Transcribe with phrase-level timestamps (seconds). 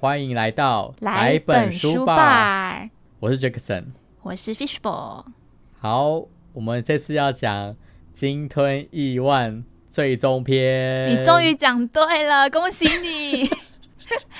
[0.00, 3.84] 欢迎来到来本书吧，我是 Jackson，
[4.22, 5.26] 我是 Fishball。
[5.78, 7.76] 好，我们这次要讲
[8.10, 11.06] 鲸吞亿万最终篇。
[11.06, 13.46] 你终于讲对了，恭喜你！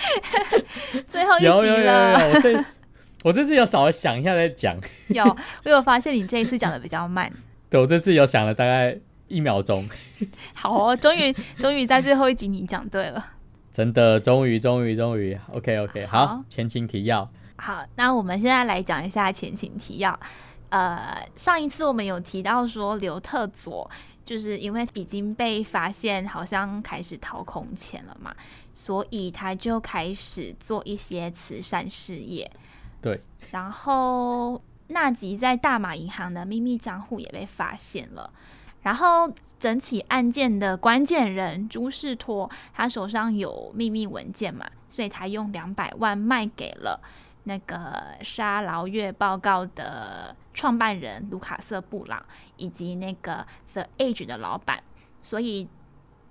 [1.07, 1.47] 最后一集
[1.83, 2.15] 了。
[2.15, 2.65] 我这
[3.25, 4.75] 我这次有稍微想一下再讲。
[5.09, 5.23] 有，
[5.67, 7.31] 我有发现你这一次讲的比较慢。
[7.69, 8.97] 对，我这次有想了大概
[9.29, 9.87] 一秒钟。
[10.55, 13.23] 好哦，终于终于在最后一集你讲对了。
[13.73, 17.29] 真的，终于终于终于，OK OK，好，前情提要。
[17.57, 20.19] 好，那我们现在来讲一下前情提要。
[20.71, 23.91] 呃，上一次我们有提到说刘特佐
[24.25, 28.35] 就是因为已经被发现好像开始掏空钱了嘛，
[28.75, 32.51] 所以他就开始做一些慈善事业。
[33.01, 33.21] 对。
[33.51, 38.33] 然后纳吉在大马银行的秘密账户也被发现了。
[38.83, 39.29] 然后
[39.61, 46.99] 整起案件的关键人朱世托，他手上有秘密文件嘛，所以他用两百万卖给了
[47.45, 47.77] 那个
[48.25, 52.25] 《沙劳越报告》的创办人卢卡瑟布朗
[52.57, 54.83] 以及那个 The Age 的老板。
[55.21, 55.69] 所以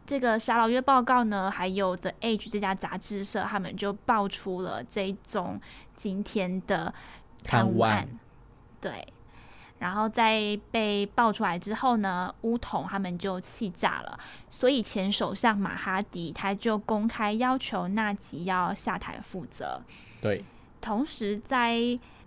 [0.07, 5.61] 这个《沙劳越报告》呢，还有 The Age 这家杂志社，他们就爆出了这一宗
[5.95, 6.91] 今天的
[7.43, 8.07] 贪污案，
[8.81, 9.07] 对。
[9.79, 19.81] 然后在被爆出来之后呢，乌统他们就气炸了，所以前首相马哈迪他就公开要求纳吉要下台负责。
[20.21, 20.43] 对，
[20.81, 21.77] 同时在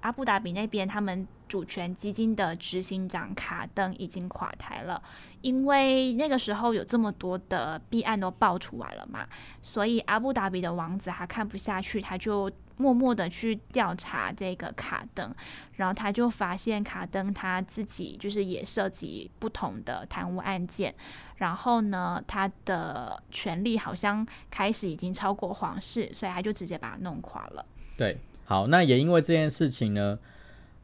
[0.01, 5.03] 阿布达比那边，他们主权基金的执行长卡登已经垮台了，
[5.43, 9.27] 因为那个时候有这么多的弊案都爆出来了嘛，
[9.61, 12.51] 所以阿布达比的王子他看不下去，他就。
[12.77, 15.35] 默默的去调查这个卡登，
[15.77, 20.95] 然后他就发现卡登他自己就是也涉及不同的贪污案件，
[21.37, 27.65] 然后呢，他的权力好像开始已经超过皇室，所以他就直接把他弄垮了。
[27.97, 30.19] 对，好，那也因为这件事情呢，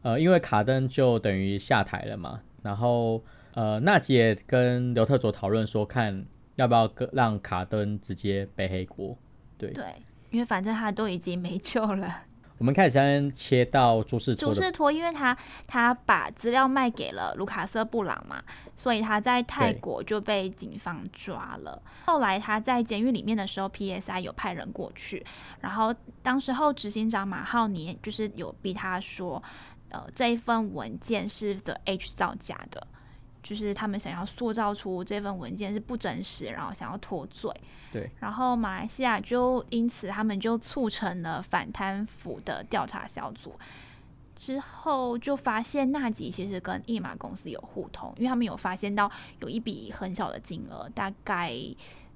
[0.02, 3.22] 呃，因为卡登就等于下台了嘛，然后
[3.54, 6.24] 呃，娜姐跟刘特佐讨论说，看
[6.56, 9.16] 要不要让卡登直接背黑锅，
[9.56, 9.70] 对。
[9.72, 9.84] 对。
[10.30, 12.22] 因为反正他都已经没救了。
[12.58, 14.52] 我们开始先切到朱世托。
[14.52, 18.42] 朱世托，因为他他把资料卖给了卢卡瑟布朗嘛，
[18.76, 21.80] 所以他在泰国就被警方抓了。
[22.04, 25.24] 后来他在监狱里面的时候，PSI 有派人过去，
[25.60, 29.40] 然后当时候执行长马浩尼就是有逼他说，
[29.90, 32.84] 呃，这一份文件是 The H 造假的。
[33.48, 37.50] 就是他们想要塑造出这份文件是不真实，然后想要脱罪。
[37.90, 38.10] 对。
[38.20, 43.58] 然后马来西亚就因此他们就促成了反贪腐的调查小组。
[44.36, 49.10] 之后就发现纳吉其实跟易马公司有互通，因为他们有发现到
[49.40, 51.50] 有一笔很小的金额，大概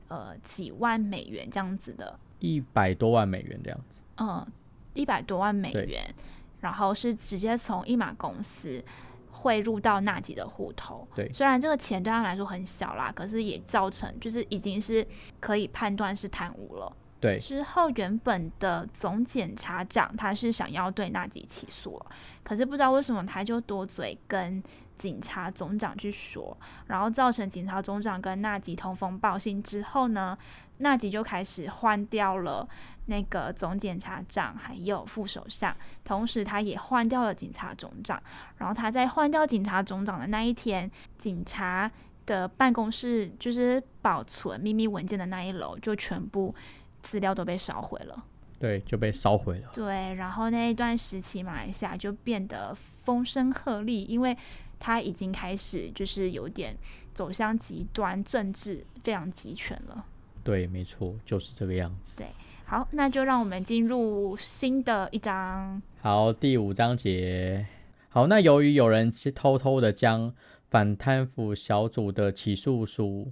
[0.08, 2.18] 呃几万美元这样子的。
[2.40, 4.02] 一百多万美元这样子。
[4.18, 4.46] 嗯，
[4.92, 6.14] 一百多万美元，
[6.60, 8.84] 然后是直接从易马公司。
[9.32, 15.04] 汇入到纳吉的户头，对，虽然这个钱对他来说很小啦，可是也造成就是已经是
[15.40, 16.94] 可以判断是贪污了。
[17.18, 22.06] 对，之后原本的总检察长他是想要对纳吉起诉了，
[22.42, 24.62] 可是不知道为什么他就多嘴跟
[24.98, 26.56] 警察总长去说，
[26.86, 30.36] 然后造成警察总长跟纳吉通风报信之后呢，
[30.78, 32.68] 纳吉就开始换掉了。
[33.06, 38.22] 那个总检察长还有副首相，同时他也换掉了警察总长。
[38.58, 41.90] 然后他在换掉警察总长的那一天，警察
[42.26, 46.54] 的办公室就是保存秘密文件的那一楼，就全部
[47.02, 48.24] 资料都被烧毁了。
[48.60, 49.70] 对，就被烧毁了。
[49.72, 54.38] 对，然后那一段时期，马来西亚就变得风声鹤唳，因为
[54.78, 56.76] 他已经开始就是有点
[57.12, 60.04] 走向极端政治，非常集权了。
[60.44, 62.14] 对，没错，就是这个样子。
[62.16, 62.28] 对。
[62.72, 65.82] 好，那就让我们进入新的一章。
[66.00, 67.66] 好，第五章节。
[68.08, 70.32] 好，那由于有人偷偷的将
[70.70, 73.30] 反贪腐小组的起诉书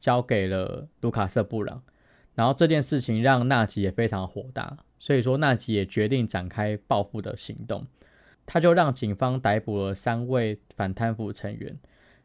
[0.00, 1.80] 交给了卢卡瑟布朗，
[2.34, 7.86] 然后这件事情让纳吉也非常火大，所以说纳吉也决定展开报复的行动。
[8.44, 11.78] 他就让警方逮捕了三位反贪腐成员，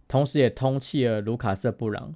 [0.07, 2.15] 同时也通缉了卢卡瑟布朗。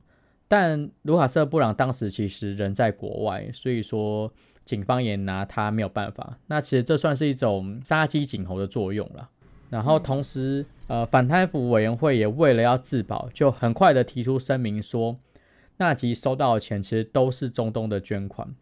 [0.50, 4.34] 但卢卡瑟布朗当时其实人在国外，所以说
[4.66, 6.38] 警方也拿他没有办法。
[6.48, 9.30] 那其实这算是一种杀鸡儆猴的作用了。
[9.70, 15.16] 然后同时，呃，反贪腐委员会也为了要自保，就很快的提出声明说，
[15.78, 18.56] 纳吉收到的钱其实都是中东的捐款。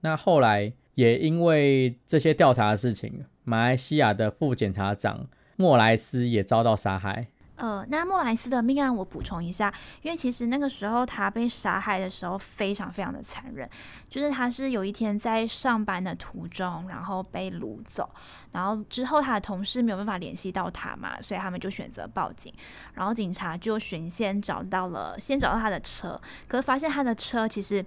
[0.00, 7.28] 那后来也因为这些调查的事情，马来西亚的副检察长莫莱斯也遭到杀害。
[7.60, 9.70] 呃，那莫莱斯的命案我补充一下，
[10.00, 13.68] 因为其实那个时候他被杀害的时候非常非常的残忍，
[14.08, 18.08] 就是他是有一天在上班的途中，然后被掳走，
[18.52, 22.50] 然后之后他的同事没有办法联系到他嘛，所以他们就选择报警，
[22.94, 26.18] 然后警察就寻线找到了，先找到他的车，
[26.48, 27.84] 可是发现他的车其实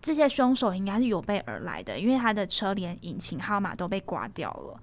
[0.00, 4.80] 这些凶手应该是有备而来的，因为他的车连引擎号码都被刮掉了，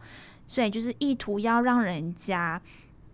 [0.48, 2.62] 所以就是意图要让人家。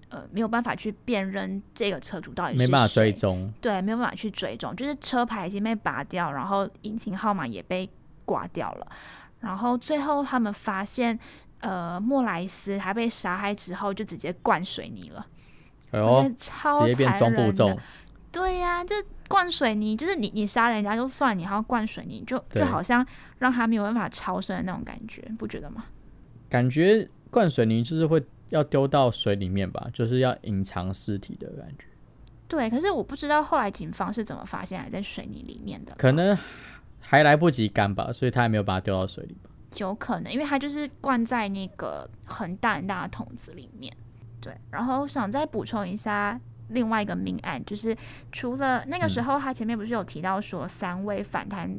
[0.10, 7.90] 呃，没有办法去辨认这个车主到底是没办法追踪，对，没有办法去追踪，就是车牌已经被拔掉，然后引擎号码也被
[8.24, 8.88] 刮掉了，
[9.42, 11.20] 然后最后他们发现，
[11.60, 15.28] 呃，莫莱斯他被杀害之后就直接灌水泥了，
[15.92, 17.78] 哎呦，超直接变中部重，
[18.32, 18.96] 对呀，这
[19.28, 23.06] 灌水泥就是你你杀人家就算，你还要灌水泥，就就好像
[23.40, 25.84] 让他没有办法超生的那种感觉，不觉得吗？
[26.48, 28.24] 感觉灌水泥就是会。
[28.50, 31.86] 要丢到水里面吧，就是要隐藏尸体的感觉。
[32.48, 35.94] 对，可是我不知道后来警方是怎么发现还在水泥里面的。
[35.98, 36.38] 可能
[37.00, 39.50] 还来不及干吧，所以他还没有把它丢到水里吧。
[39.76, 43.94] 有可能，因为他就是灌在那个很大很大的桶子里面。
[44.40, 46.40] 对，然后想再补充一下
[46.70, 47.96] 另外一个命案，就是
[48.32, 51.78] 除了那个时候，他前面不是有提到说三位反贪。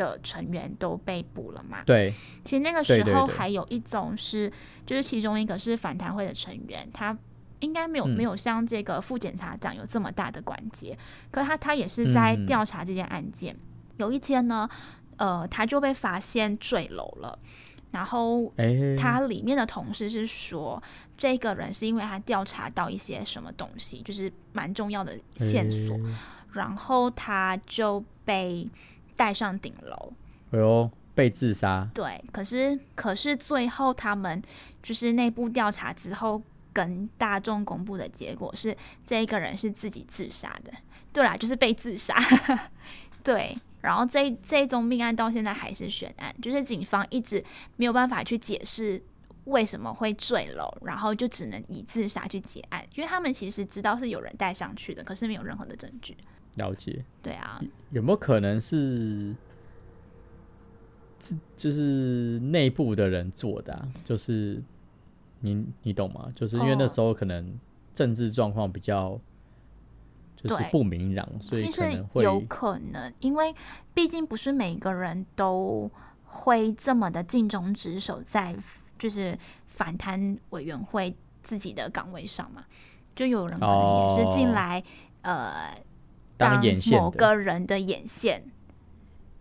[0.00, 1.82] 的成员都被捕了嘛？
[1.84, 4.50] 对，其实那个时候还有一种是，
[4.86, 7.14] 就是其中一个是反弹会的成员，他
[7.58, 10.96] 应该没有没有像这个副检察长有这么大的关节，
[11.30, 13.54] 可他他也是在调查这件案件。
[13.98, 14.66] 有一天呢，
[15.18, 17.38] 呃，他就被发现坠楼了，
[17.90, 18.50] 然后
[18.98, 20.82] 他里面的同事是说，
[21.18, 25.94] 这个人是因为他调查到一些什么东西，就是蛮重要的线索，
[26.52, 28.66] 然后他就被。
[29.20, 30.10] 带上顶楼，
[30.50, 31.86] 哎呦，被自杀。
[31.92, 34.42] 对，可是可是最后他们
[34.82, 38.74] 就是内部调查之后，跟大众公布的结果是，
[39.04, 40.72] 这一个人是自己自杀的。
[41.12, 42.14] 对啦，就是被自杀。
[43.22, 47.44] 对，然后这这宗命案到现在还是悬案，就是警方一直
[47.76, 49.02] 没有办法去解释
[49.44, 56.16] 为什么会坠楼，然后就只能以自杀去结案，因为他们其实知道是有人带上去的，可是没有任何的证据。
[56.56, 57.60] 了解，对啊，
[57.90, 59.34] 有没有可能是，
[61.56, 63.88] 就是内部的人做的？
[64.04, 64.60] 就是
[65.38, 66.30] 你你懂吗？
[66.34, 67.58] 就是因为那时候可能
[67.94, 69.18] 政治状况比较
[70.36, 73.54] 就是不明朗，所以可能会有可能，因为
[73.94, 75.88] 毕竟不是每个人都
[76.24, 78.56] 会这么的尽忠职守在
[78.98, 82.64] 就是反贪委员会自己的岗位上嘛，
[83.14, 84.82] 就有人可能也是进来
[85.22, 85.72] 呃。
[86.40, 86.60] 当
[86.90, 88.42] 某个人的眼线，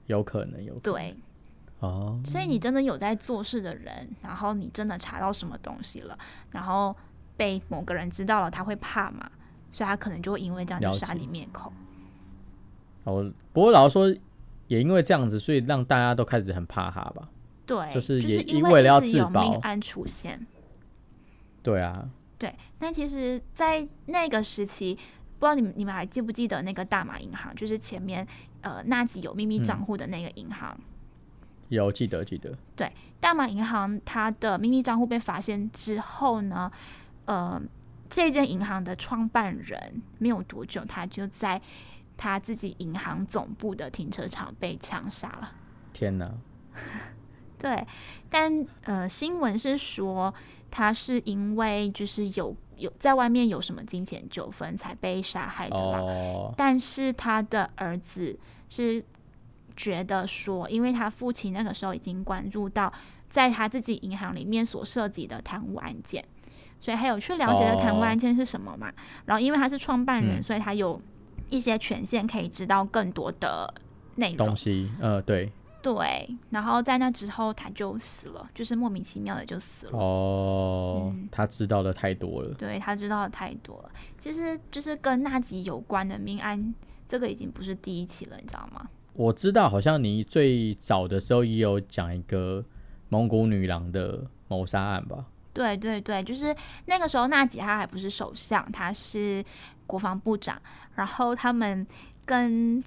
[0.08, 1.16] 有可能有对
[1.80, 6.20] 哦，所以你真的有在做事的人，然后你真的查到什么东西了，
[6.52, 6.94] 然后
[7.38, 9.32] 被某个人知道了，他会怕嘛？
[9.72, 11.72] 所以他可能就会因为这样就杀你灭口。
[13.06, 14.14] 哦，不过老实说，
[14.68, 17.30] 也因为这样子，所以让大家都开始很怕他吧？
[17.66, 20.46] 对，就是也因为自保，命案出现。
[21.64, 24.98] 对啊，对，但其实，在那个时期。
[25.40, 28.28] 不知道你们你们还记不记得那个大马银行，就是前面
[28.60, 30.78] 呃纳吉有秘密账户的那个银行？
[31.70, 32.54] 有记得记得。
[32.76, 32.92] 对，
[33.22, 36.70] 大马银行它的秘密账户被发现之后呢，
[37.24, 37.62] 呃，
[38.10, 41.62] 这间银行的创办人没有多久，他就在
[42.18, 45.54] 他自己银行总部的停车场被枪杀了。
[45.94, 46.30] 天哪！
[47.58, 47.88] 对，
[48.30, 50.34] 但呃，新闻是说
[50.70, 52.54] 他是因为就是有。
[52.80, 56.54] 有在外面有什么金钱纠纷才被杀害的啦？
[56.58, 58.38] 但是他的儿子
[58.70, 59.04] 是
[59.76, 62.92] 觉得说，因为他父亲那个时候已经关注到
[63.30, 66.24] 在他自己银行里面所涉及的贪污案件，
[66.80, 68.92] 所以还有去了解的贪污案件是什么嘛？
[69.26, 71.00] 然后因为他是创办人，所以他有
[71.50, 73.74] 一些权限可以知道更多的
[74.16, 74.48] 内容。
[74.48, 75.52] 东西，呃，对。
[75.82, 79.98] 对，然后在那之后他就死了，就是莫名其妙的就死了。
[79.98, 82.54] 哦，他知道的太多了。
[82.56, 86.76] 对他知道的太多了，其实就是跟那吉有关的命案，
[87.08, 88.90] 这个已经不是第一起了，你知道吗？
[89.14, 92.62] 我知道，好像你最早的时候也有讲一个
[93.08, 95.26] 蒙古女郎的谋杀案吧？
[95.54, 96.54] 对对对，就是
[96.88, 99.42] 那个时候纳吉他还不是首相，他是
[99.88, 100.62] 国防部长，
[100.96, 101.88] 然后他们
[102.26, 102.84] 跟。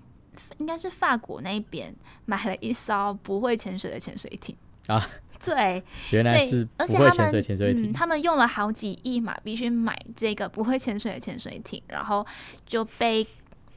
[0.59, 5.09] 应该是法国那边买了一艘不会潜水的潜水艇啊，
[5.45, 12.27] 对，原来是而且他们潜水艇，他们用了好几亿嘛，必须买这个不会潜水的潜水艇，然后
[12.67, 13.27] 就被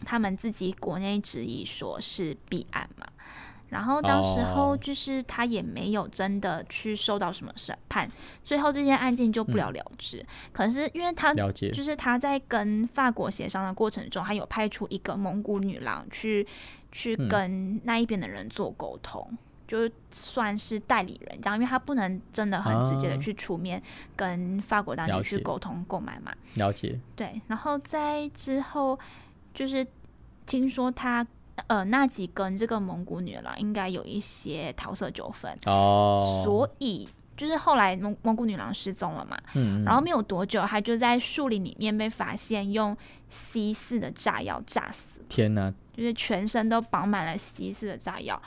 [0.03, 3.05] 他们自己国内质疑说是避案嘛，
[3.75, 4.77] 然后当时候哦。
[4.81, 8.09] 就是他也没有真的去受到什么审判，
[8.43, 10.23] 最后这件案件就不了了之。
[10.51, 16.47] 可是因为他了解，就是他在跟法国协商的过程中，他有派出一个蒙古女郎去
[16.91, 17.27] 去嗯。
[17.27, 23.17] 跟那一边的人做沟通，就算是代理人这样，因为他不能真的很直接的啊。
[23.17, 23.81] 去出面
[24.15, 26.31] 跟法国当了解局去沟通购买嘛。
[26.55, 28.97] 了解，对，然后在之后
[29.53, 29.85] 就是
[30.45, 31.25] 听说他
[31.67, 37.07] 呃那吉跟这个蒙古女郎应该有一些桃色纠纷，哦，所以
[37.37, 39.37] 就是后来蒙蒙古女郎失踪了嘛，
[39.85, 42.95] 然后没有多久，她就在树林里面被发现用
[43.29, 48.41] C 四的炸药炸死，天哪，就是全身都绑满了 C 四的炸药。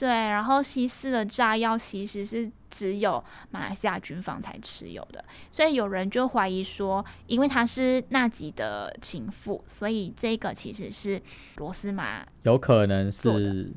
[0.00, 11.20] 对，然后 C 四的炸药其实是只有马来西亚军方才持有的，所以有人就怀疑说，因为他是纳吉的情妇，所以这个其实是
[11.56, 13.70] 罗斯玛有可能是，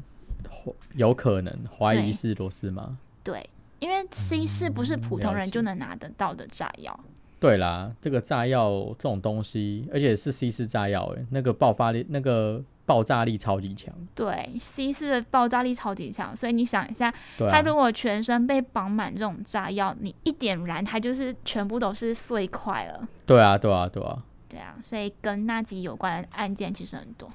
[0.93, 2.97] 有可能怀疑是罗斯吗？
[3.21, 3.49] 对，
[3.79, 6.97] 因为 C 四不是普通人就能拿得到的炸药。
[7.37, 13.93] 对啦，这个炸药这种东西，而且是 C 四炸药，哎，那个爆发力、那个爆炸力超级强。
[14.13, 23.07] 对，C 四的爆炸力超级强，所以你想一下，对啊，它如果全身被绑满这种炸药，你一点燃，它就是全部都是碎块了。
[23.25, 24.23] 对啊，对啊，对啊。
[24.49, 27.27] 对啊，所以跟纳吉有关的案件其实很多。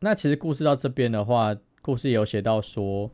[0.00, 3.10] 那其实故事到这边的话，故事有写到说，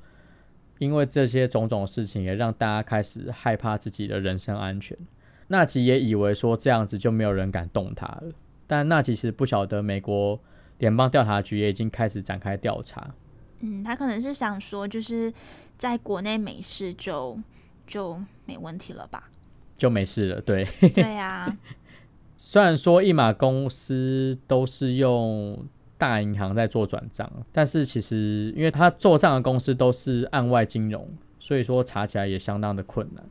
[0.79, 4.99] 因为这些种种事情，也让大家开始害怕自己的人身安全。
[5.47, 8.33] 纳吉也以为说这样子就没有人敢动他了，
[8.67, 10.41] 但纳吉其实不晓得美国
[10.85, 13.15] 联邦调查局也已经开始展开调查。
[13.61, 15.33] 嗯，他可能是想说，就是
[15.79, 17.39] 在国内没事就
[17.87, 19.31] 就没问题了吧？
[19.79, 20.69] 就没事了，对。
[20.93, 21.57] 对啊，
[22.37, 31.09] 虽然说一马公司都是用大银行在做转账，但是其实因为他做账的公司都是案外金融，
[31.41, 33.25] 所以说查起来也相当的困难。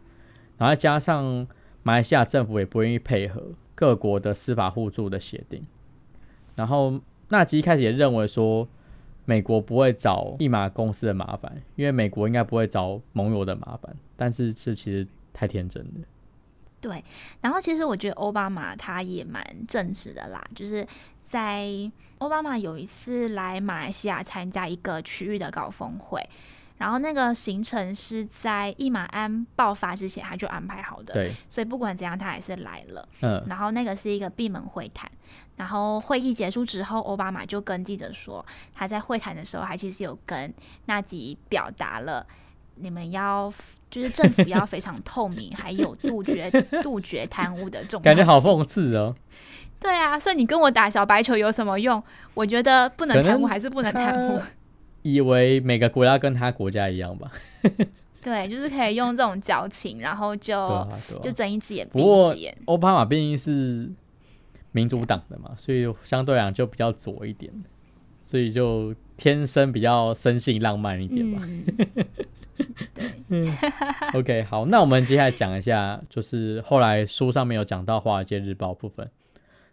[0.58, 1.46] 然后加上
[1.84, 3.44] 马来西亚政府也不愿意配合
[3.76, 5.64] 各国的司法互助的协定，
[6.56, 7.00] 然后
[7.30, 8.68] 纳吉一开始也认为说
[9.26, 16.08] 美国不会找一马公司的麻烦，因为美国应该不会找盟友的麻烦，但是这其实太天真了。
[16.82, 17.04] 对。
[17.42, 20.86] 然后其实我觉得奥巴马他也蛮正直的啦，就是
[21.24, 21.68] 在
[22.18, 26.22] 奥巴马有一次来马来西亚参加一个区域的高峰会。
[26.76, 33.08] 然后那个行程是在一马案爆发之前他就安排好的，对，所以不管怎样他还是来了。
[33.22, 35.10] 嗯，然后那个是一个闭门会谈，
[35.56, 38.44] 然后会议结束之后，奥巴马就跟记者说，
[38.74, 40.54] 他在会谈的时候，还其实有跟
[40.86, 42.26] 纳吉表达了
[42.76, 43.54] 你们要
[43.92, 46.50] 就是政府要非常透明，还有杜绝
[46.82, 49.16] 杜绝贪污的重要感觉好讽刺哦。
[49.80, 52.02] 对啊，所以你跟我打小白球有什么用？
[52.34, 54.42] 我觉得不能贪污还是不能贪污。
[55.04, 57.30] 以为每个国家跟他国家一样吧？
[58.24, 60.54] 对，就是可以用这种矫情，然后就、
[61.22, 61.34] 就啊。
[61.36, 62.58] 睁一只眼闭一只眼。
[62.66, 63.92] 奥巴马毕竟是
[64.74, 67.54] 民主党的嘛，所以相对来讲就比较左一点，
[68.26, 71.42] 所以就天生比较生性浪漫一点吧。
[74.14, 79.10] OK，好，那我们接下来讲一下，就是后来书上面有讲到《华尔街日报》部分。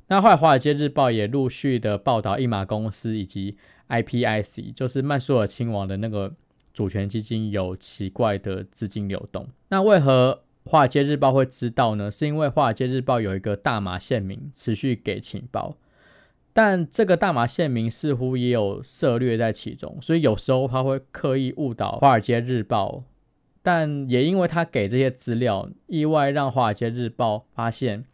[0.07, 3.57] 那后来《华尔街日报》也陆续的报道一马公司以及
[3.89, 6.33] IPIC，就是曼苏尔亲王的那个
[6.73, 9.47] 主权基金有奇怪的资金流动。
[9.69, 12.13] 那为何《华尔街日报》会知道呢？
[12.13, 15.77] 是因为《华尔街日报》有一个大麻县民持续给情报，
[16.53, 22.99] 但这个大麻县民似乎也有涉略在其中，所以有时候他会刻意误导《华尔街日报》。
[23.63, 28.05] 但也因为他给这些资料，意外让《华尔街日报》发现，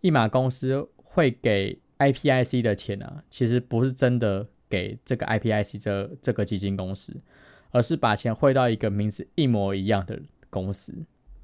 [0.00, 7.16] 一马公司会给 IPIC 的钱啊，其实不是真的给这个 IPIC 这这个基金公司，
[7.72, 10.94] 而是把钱汇到一个名字一模一样的公司。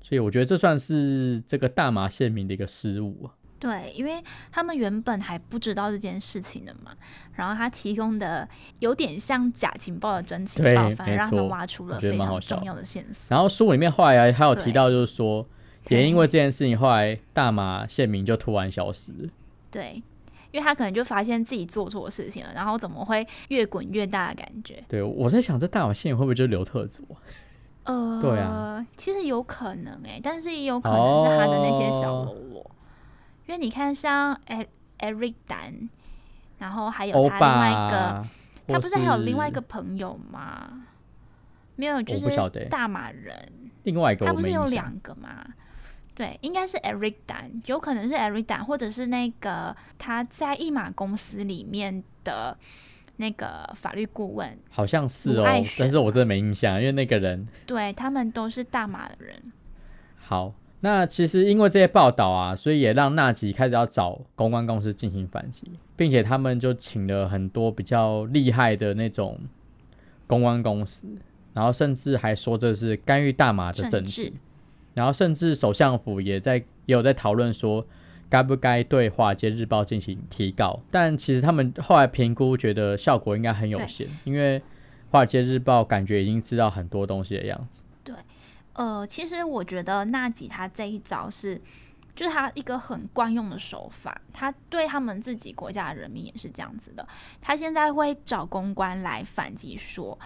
[0.03, 3.33] 所以我觉得这算是这个大麻县民的一个失误啊。
[3.59, 6.91] 对，因为他们原本还不知道这件事情的嘛，
[7.33, 8.49] 然后他提供的
[8.81, 13.33] 有点像假情报的真情报，反而让他们挖出了非常重要的线索。
[13.33, 15.47] 然后书里面后来还有提到，就是说，
[15.91, 19.29] 也因为这件事情，后来大麻县民就突然消失了。
[19.71, 20.03] 对，
[20.51, 24.83] 因为他可能就发现自己做错事情了，然后怎么会越滚越大的感觉？
[24.89, 27.23] 对，我在想，这大马县民会不会就是刘特佐啊？
[27.85, 32.71] 呃，对啊，其实有可能哎、但是也有可能是他的那些小哦喽啰，
[33.47, 34.67] 因为你看像艾
[34.99, 35.89] 艾瑞丹，
[36.59, 38.27] 然后还有欧他另外一个，
[38.69, 40.85] 他不是还有另外一个朋友吗？
[41.75, 42.29] 没有，就是
[42.69, 45.45] 大马人，另外一个他不是有两个吗？
[46.15, 52.57] 对，应该是 Eric Dan，有可能是 Eric Dan，或者是那个他在一马公司里面的
[53.16, 55.45] 那个法律顾问，好像是哦
[55.78, 59.40] 但是我真的没印象，因为那个人对他们都是大马的人。
[60.19, 60.54] 好。
[60.85, 65.62] 那其实因为这些报道啊，所以也让纳吉开始要找公关公司进行反击，
[65.95, 69.38] 并且他们就请了很多比较厉害的那种
[70.26, 71.07] 公关公司，
[71.54, 74.33] 然后甚至还说这是干预大马的政治，
[74.92, 77.87] 然后甚至首相府也在也有在讨论说，
[78.33, 80.81] 该不该对《华尔街日报》进行提告。
[80.91, 84.59] 但其实他们后来评估，觉得效果应该很有限，因为
[85.11, 87.85] 《华尔街日报》感觉已经知道很多东西的样子。
[88.03, 88.15] 对
[88.73, 91.61] 呃，其实我觉得纳吉他这一招是，
[92.17, 97.07] 就是他一个很惯用的手法，他对他们自己国家的人民也是这样子的。
[97.43, 100.19] 他现在会找公关来反击说，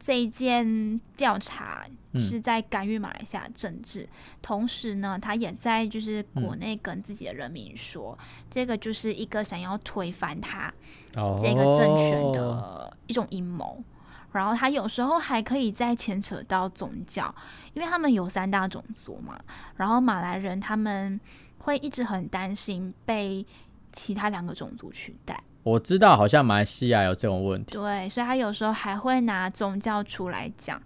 [0.00, 4.08] 这一件调查是在干预马来西亚政治，
[4.40, 8.18] 同时呢，他也在就是国内跟自己的人民说，
[8.50, 10.72] 这个就是一个想要推翻他
[11.14, 13.84] 哦，这个政权的一种阴谋。
[14.32, 17.34] 然后他有时候还可以再牵扯到宗教，
[17.74, 19.38] 因为他们有三大种族嘛。
[19.76, 21.20] 然后马来人他们
[21.58, 23.44] 会一直很担心被
[23.92, 27.72] 其他两个种族取代，我知道，好像马来西亚有这种问题。
[27.72, 30.80] 对，所以他有时候还会拿宗教出来讲，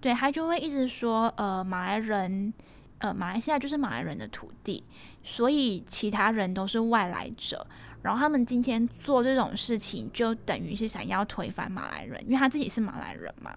[0.00, 2.52] 对他就会一直说，呃，马来人，
[2.98, 4.84] 呃，马来西亚就是马来人的土地，
[5.22, 7.66] 所以其他人都是外来者。
[8.02, 13.56] 然后他们今天做这种事情，就等于是想要推翻马来人，因为他自己是马来人嘛，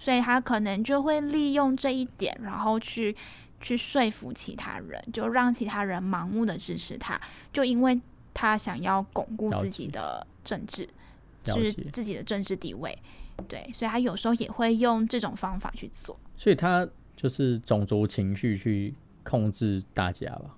[0.00, 3.14] 所以他可能就会利用这一点，然后去
[3.60, 7.18] 去说服其他人，就让其他人盲目的支持他，
[7.52, 7.98] 就因为
[8.40, 10.88] 他想要巩固自己的政治，
[11.42, 12.96] 就是，自己的政治地位，
[13.48, 16.16] 对，所以他有时候也会用这种方法去做。
[16.36, 20.54] 所以他就是种族情绪去控制大家吧。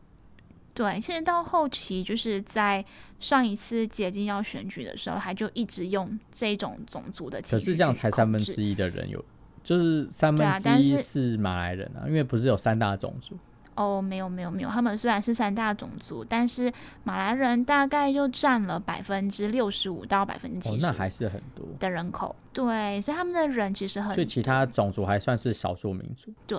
[0.75, 2.84] 对，其实到后期就是在
[3.18, 9.25] 上一次接近要选举的时候，他就一直用这种种族的情绪可是这样才三分之一的人有，
[9.64, 13.38] 就是三分之一是是马来人啊，因为不是有三大种族。
[13.80, 16.70] 哦，没有没有没有，他们虽然是三大种族，但是
[17.02, 21.66] 马来人大概就占了百分之六十五到百分之哦七，十那还是很多。
[21.78, 22.37] 的人口。
[22.52, 26.30] 对，所以他们的人其实很所以其他种族还算是少数民族。
[26.46, 26.58] 对。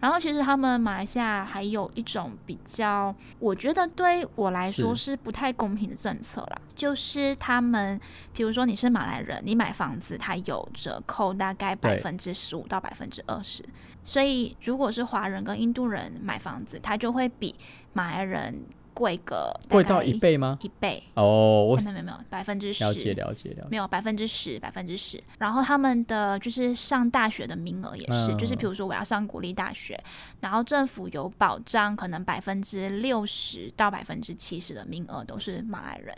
[0.00, 8.00] 然后其实他们马来西亚还有一种比较，我觉得对我来说是不太公平的政策啦，就是他们，
[8.32, 13.64] 比如说你是马来人，你买房子它有折扣，大概百分之十五到百分之二十，
[14.04, 17.54] 所以如果是华人跟印度人买房子，它就会比
[17.92, 18.62] 马来人
[18.94, 20.58] 贵个贵到一倍吗？
[20.60, 23.66] 一倍，哦，我没有没有没有百分之十，了解了解了解。
[23.70, 25.22] 没有百分之十，百分之十。
[25.38, 29.98] 然后他们的就是上大学的名额也是，嗯就是比如说我要上国立大学，
[30.40, 36.14] 然后政府有保障，可能百分之六十到百分之七十的名额都是马来人。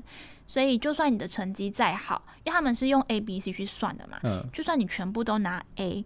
[0.46, 6.04] 所以就算你的成绩再好，因为他们是用 A、B、C 去算的嘛，嗯，就算你全部都拿 A，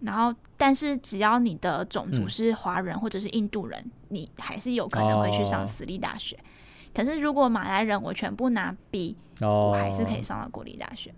[0.00, 6.38] 然后但是只要你的种族嗯是华人或者是印度人，你还是有可能会去上哦私立大学。
[6.94, 11.14] 可是如果马来人我全部拿 B，哦，我还是可以上到国立大学，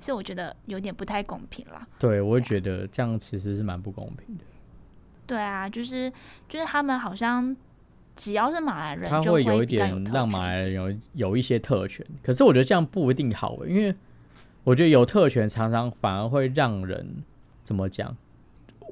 [0.00, 1.86] 所以我觉得有点不太公平啦。
[1.98, 4.44] 对，我会对啊觉得这样其实是蛮不公平的。
[5.26, 6.10] 对啊，就是
[6.48, 7.54] 就是他们好像
[8.16, 13.94] 只要是马来人，就他会有一点让马来人有有一些特权，可是我觉得这样不一定好欸，因为
[14.64, 17.22] 我觉得有特权常常反而会让人
[17.68, 18.16] 怎么讲？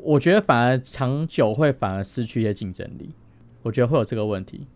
[0.02, 3.10] 我觉得反而长久会反而失去一些竞争力，
[3.62, 4.66] 我觉得会有这个问题。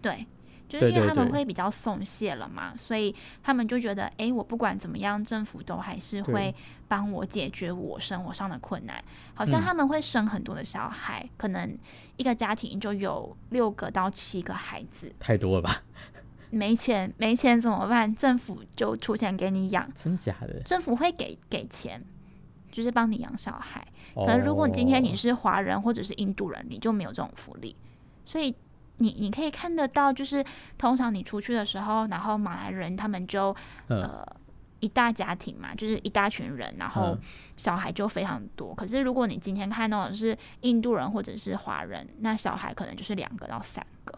[0.00, 0.24] 对，
[0.68, 6.54] 就是因为他们会比较松懈了嘛，所以他们就觉得，哎，我不管怎么样，政府都还是会
[6.86, 9.02] 帮我解决我生活上的困难。
[9.34, 11.76] 好像嗯他们会生很多的小孩，可能
[12.16, 15.82] 一个家庭就有六个到七个孩子，太多了吧？
[16.50, 18.14] 没钱没钱怎么办？
[18.14, 20.60] 政府就出钱给你养，真假的？
[20.60, 22.02] 政府会给给钱，
[22.78, 23.84] 就是帮你养小孩。
[24.14, 27.74] 可可能如果你今天你哦是华人或者是印度人，你就没有这种福利。
[28.24, 28.54] 所以
[28.98, 30.44] 你你可以看得到，就是
[30.78, 33.52] 通常你出去的时候，然后马来人他们就
[33.88, 34.36] 嗯呃
[34.78, 37.20] 一大家庭嘛，就是一大群人，然后嗯
[37.56, 38.72] 小孩就非常多。
[38.76, 44.16] 可是如果你今天看到的是印度人或者是华人，那小孩可能就是两个到三个，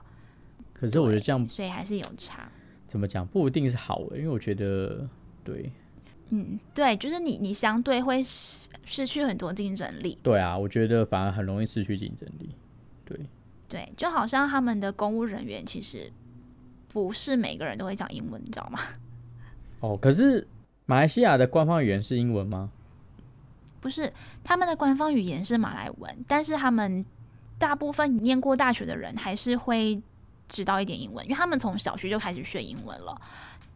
[0.74, 2.46] 可是我觉得这样所以还是有差。
[2.86, 5.08] 怎么讲不一定是好的，因为我觉得
[5.42, 5.72] 对
[6.30, 10.18] 嗯，对，就是你你相对会失失去很多竞争力。
[10.22, 12.48] 对啊，我觉得反而很容易失去竞争力。
[13.04, 13.18] 对，
[13.68, 16.10] 对，就好像他们的公务人员其实
[16.88, 18.80] 不是每个人都会讲英文，你知道吗？
[19.80, 20.46] 哦，可是
[20.86, 22.70] 马来西亚的官方语言是英文吗？
[23.80, 24.12] 不是，
[24.44, 27.04] 他们的官方语言是马来文，但是他们
[27.58, 30.00] 大部分念过大学的人还是会
[30.48, 33.20] 知道一点英文，因为他们从小学就开始学英文了。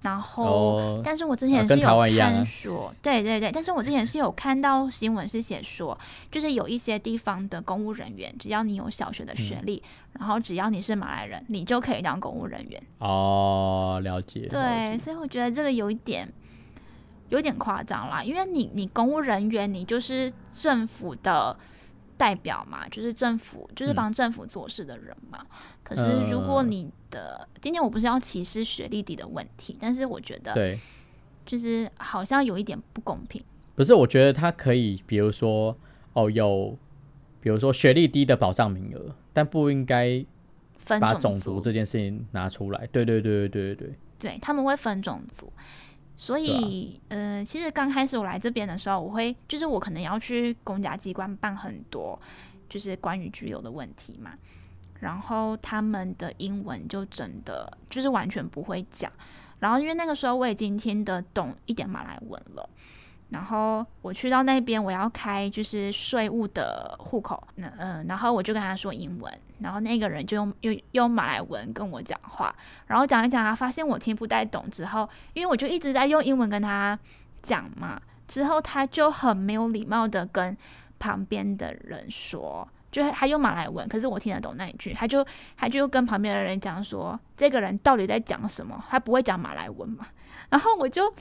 [0.04, 5.98] 然后，哦，但是我之前是有看说，对对对，但是我之前是有看到新闻是写说，
[6.30, 12.82] 就是有一些地方的公务人员，只要你有小学的学历，然后只要你是马来人，你就可以当公务人员。
[12.98, 14.46] 哦，了解。
[14.46, 16.30] 对，解所以我觉得这个有一点
[17.30, 21.56] 有点夸张啦，因为你你公务人员，你就是政府的
[22.16, 25.44] 代表嘛，就是政府就是嗯帮政府做事的人嘛。
[25.82, 30.78] 可是如果嗯你的、今天我不是要歧视学历低的问题，但是我觉得对，
[31.44, 33.42] 就是好像有一点不公平。
[33.74, 35.76] 不是，我觉得他可以，比如说，
[36.12, 36.76] 哦，有，
[37.40, 40.24] 比如说学历低的保障名额，但不应该
[40.78, 42.86] 分把种种族这件事情拿出来。
[42.92, 43.96] 对对对对对对对，
[44.30, 45.52] 对他们会分种族，
[46.16, 52.18] 所以、呃，其实刚开始我来这边的时候，我会就是我可能要去公家机关办很多
[52.68, 54.32] 就是关于居留的问题嘛，
[55.00, 59.10] 然后他们的英文就真的就是完全不会讲，
[59.58, 62.68] 然后因为那个时候我已经听得懂一点马来文了。
[63.34, 72.54] 然后我去到那边，我要开就是税务的户口，那嗯、然后我就跟他说英文，然后那个人就用用用马来文跟我讲话，
[72.86, 76.96] 然后讲一讲，他发现我听不太懂之后，因为我就一直在用英文跟他
[77.42, 80.56] 讲嘛，之后他就很没有礼貌的跟
[81.00, 88.80] 旁边的人说，就他用马来文，可是我听得懂那一句，他就他就跟旁边的人讲说，这个人到底在讲什么？
[88.88, 90.06] 他不会讲马来文嘛？
[90.50, 91.12] 然后我就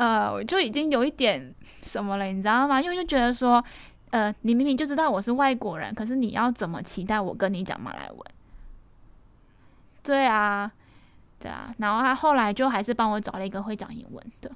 [0.00, 2.80] 呃，我就已经有一点什么了，你知道吗？
[2.80, 3.62] 因为就觉得说，
[4.08, 8.18] 呃，你明明就知道我是外国人，可是你要怎么期待我跟你讲马来文？
[10.02, 10.72] 对啊，
[11.38, 14.50] 对啊，然后他后来就还是帮我找了一个会讲英文的，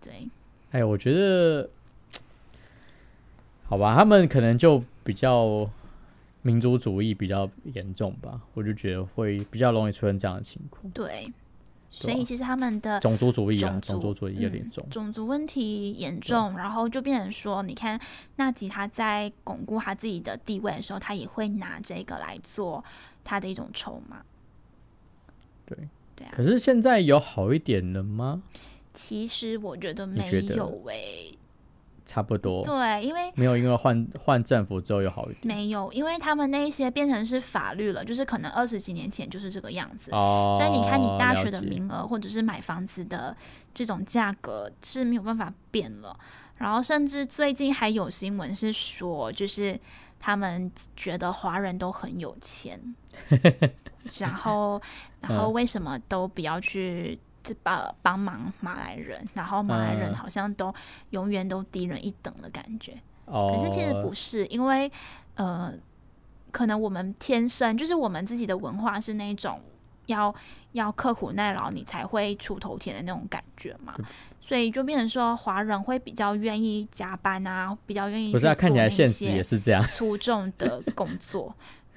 [0.00, 0.26] 对，
[0.70, 1.68] 哎，我觉得，
[3.68, 5.68] 好吧，他们可能就比较
[6.40, 10.90] 民族主义比较严重吧，我就觉得会比较容易出现这样的情况。
[10.92, 11.30] 对，
[11.90, 14.88] 所以其实他们的种族主义啊，种族主义有点嗯重。
[14.90, 17.98] 种族问题严重，然后就变成说，你看
[18.36, 22.84] 纳吉他在巩固他自己的地位的时候，他也会拿这个来做
[23.24, 24.22] 他的一种筹码。
[25.64, 25.76] 对，
[26.14, 26.30] 对啊。
[26.32, 28.42] 可是现在有好一点了吗？
[28.94, 31.32] 其实我觉得没有诶、
[32.08, 35.40] 差不多，对，因为没有因为换换政府之后又好一点。
[35.42, 40.10] 没有，因为他们那一些变成是法律了，就是可能二十几年前就是这个样子。
[40.12, 43.36] 哦，所以你看，你大学的名额或者是买房子的
[43.74, 46.18] 这种价格是没有办法变了。
[46.56, 49.78] 然后甚至最近还有新闻是说，就是
[50.18, 52.80] 他们觉得华人都很有钱，
[54.18, 54.80] 然后
[55.20, 60.74] 然后嗯为什么都不要去这帮帮忙马来人，然后马来人嗯好像都
[61.10, 62.92] 永远都低人一等的感觉。
[63.24, 64.90] 哦，可是其实不是，因为
[65.36, 65.72] 呃，
[66.50, 69.58] 可能我们天生就是我们自己的文化是那种
[70.06, 70.34] 要
[70.72, 73.94] 要刻苦耐劳，你才会出头天的那种感觉嘛。
[74.40, 79.82] 所以就变成说，华人会比较愿意加班啊，比较愿意不是啊，看起来现实些也是这样。
[79.82, 81.54] 粗重的工作。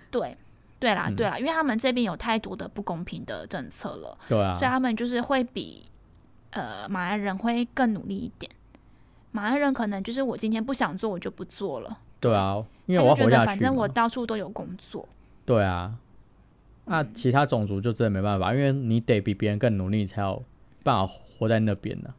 [0.09, 0.37] 对，
[0.81, 5.83] 对啦，嗯对啦，因为他们这边有太多的不公平的政策了，对啊所以，他们就是会比
[6.49, 8.51] 呃马来人会更努力一点。
[9.31, 11.99] 马来人可能就是我今天不想做，我就不做了。
[12.19, 12.55] 对啊，
[12.87, 15.07] 因为我觉得反正我到处都有工作。
[15.45, 15.95] 对啊，
[16.85, 20.43] 那嗯其他种族就真的没办法，因为你得比别人更努力，才有
[20.83, 22.13] 办法活在那边呢、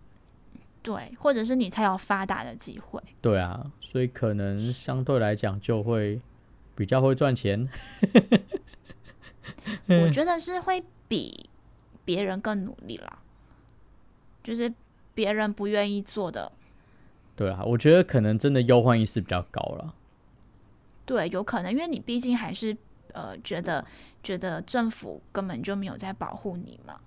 [0.82, 3.02] 对，或者是你才有发达的机会。
[3.20, 6.20] 对啊，所以可能相对来讲就会
[6.74, 7.68] 比较会赚钱。
[9.86, 11.48] 我觉 得是会比
[12.04, 13.18] 别人更努力啦，
[14.42, 14.72] 就是
[15.14, 16.50] 别人不愿意做的，
[17.36, 19.94] 对啊，我觉得可能真的忧患意识比较高了。
[21.04, 22.76] 对，有可能，因为你毕竟还是
[23.12, 23.84] 呃觉得
[24.22, 27.00] 觉得政府根本就没有在保护你嘛。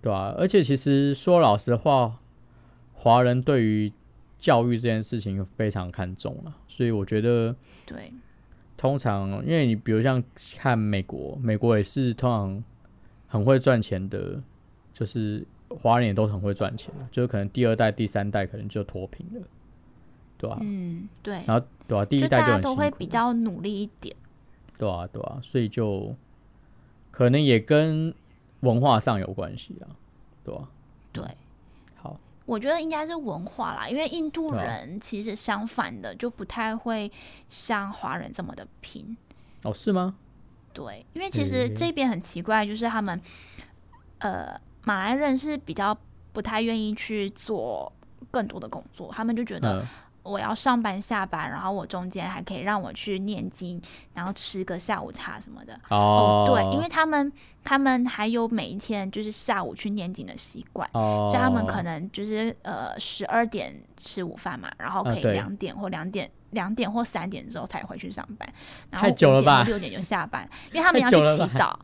[0.00, 2.18] 对啊，而且其实说老实话，
[2.94, 3.92] 华人对于
[4.38, 7.54] 教育这件事情非常看重了，所以我觉得
[7.86, 8.12] 对，
[8.82, 10.20] 通常，因为你比如像
[10.58, 12.64] 看美国，美国也是通常
[13.28, 14.42] 很会赚钱的，
[14.92, 19.46] 就是华人也都很会赚钱的，就是可能第二代、第三代可能就脱贫了，
[20.36, 24.16] 对吧、嗯，对，然后对啊，第一代就大家代很辛苦都会比较努力一点。
[24.76, 26.12] 对啊，对啊，所以就
[27.12, 28.12] 可能也跟
[28.62, 29.94] 文化上有关系啊，
[30.42, 30.68] 对吧、
[31.12, 31.34] 对，好，
[32.52, 37.10] 我觉得应该是文化啦，因为印度人其实相反的，就不太会
[37.48, 39.16] 像华人这么的拼。
[39.62, 40.14] 哦，是吗？
[40.74, 43.18] 对，因为其实这边很奇怪，就是他们
[44.18, 45.96] 呃马来人是比较
[46.32, 47.90] 不太愿意去做
[48.30, 49.86] 更多的工作，他们就觉得、嗯，
[50.22, 53.80] 我要上班下班，然后我中间还可以让我去念经，
[54.14, 55.78] 然后吃个下午茶什么的。
[55.88, 57.32] 哦，对，因为他们
[57.64, 66.30] 他们还有每一天就是下午去念经的习惯，哦，所以他们可能就是呃十二点吃午饭嘛，然后可以两点或两点。
[66.52, 68.46] 两点或三点之后才回去上班，
[68.90, 71.74] 然后五点六点就下班，因为他们要去祈祷，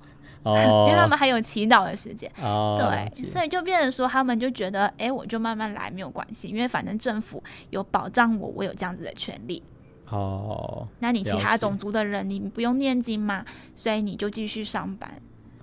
[0.42, 2.30] 哦，因为他们还有祈祷的时间。
[2.42, 9.62] 哦，对，所以就变成说，他们就觉得，哎，我就慢慢来没有关系，因为反正政府有保障我，我有这样子的权利。
[10.10, 15.10] 哦那你其他种族的人，你不用念经嘛，所以你就继续上班。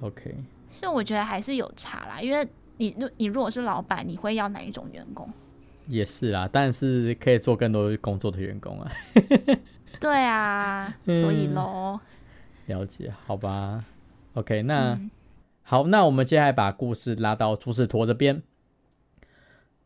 [0.02, 0.36] ，OK，
[0.70, 5.28] 所以我觉得还是有差啦，因为你如你如果是老板，你会要哪一种员工？
[5.88, 8.92] 也是啦，但是可以做更多工作的员工啊，
[10.00, 12.00] 对啊，所以嗯喽，
[12.68, 13.84] 了解，好吧
[14.36, 14.94] ，OK，那。
[14.94, 15.12] 嗯
[15.68, 18.44] 好，那我们接下来把故事拉到朱士托这边。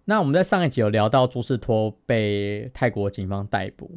[0.03, 3.89] 那我们在上一集有聊到朱士托被泰国警方逮捕，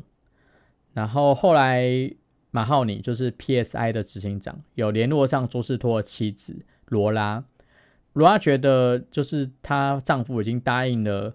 [0.93, 2.15] 然后后来
[2.53, 7.43] 马浩尼就是 PSI 的执行长有联络上朱士托的妻子罗拉，
[8.13, 11.35] 罗拉觉得就是她丈夫已经答应了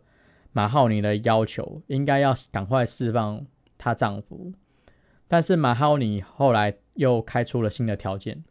[0.53, 3.45] 马浩尼的要求，应该要赶快释放
[3.77, 4.53] 她丈夫，
[5.27, 8.45] 但是马浩尼后来又开出了新的条件。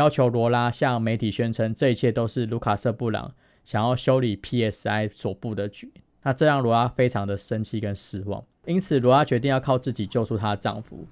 [0.00, 3.34] 要求罗拉向媒体宣称，这一切都是卢卡瑟布朗
[3.66, 5.92] 想要修理 PSI 所布的局。
[6.22, 11.06] 那这让罗拉非常的生气跟失望，因此罗拉决定要靠自己救出她的丈夫。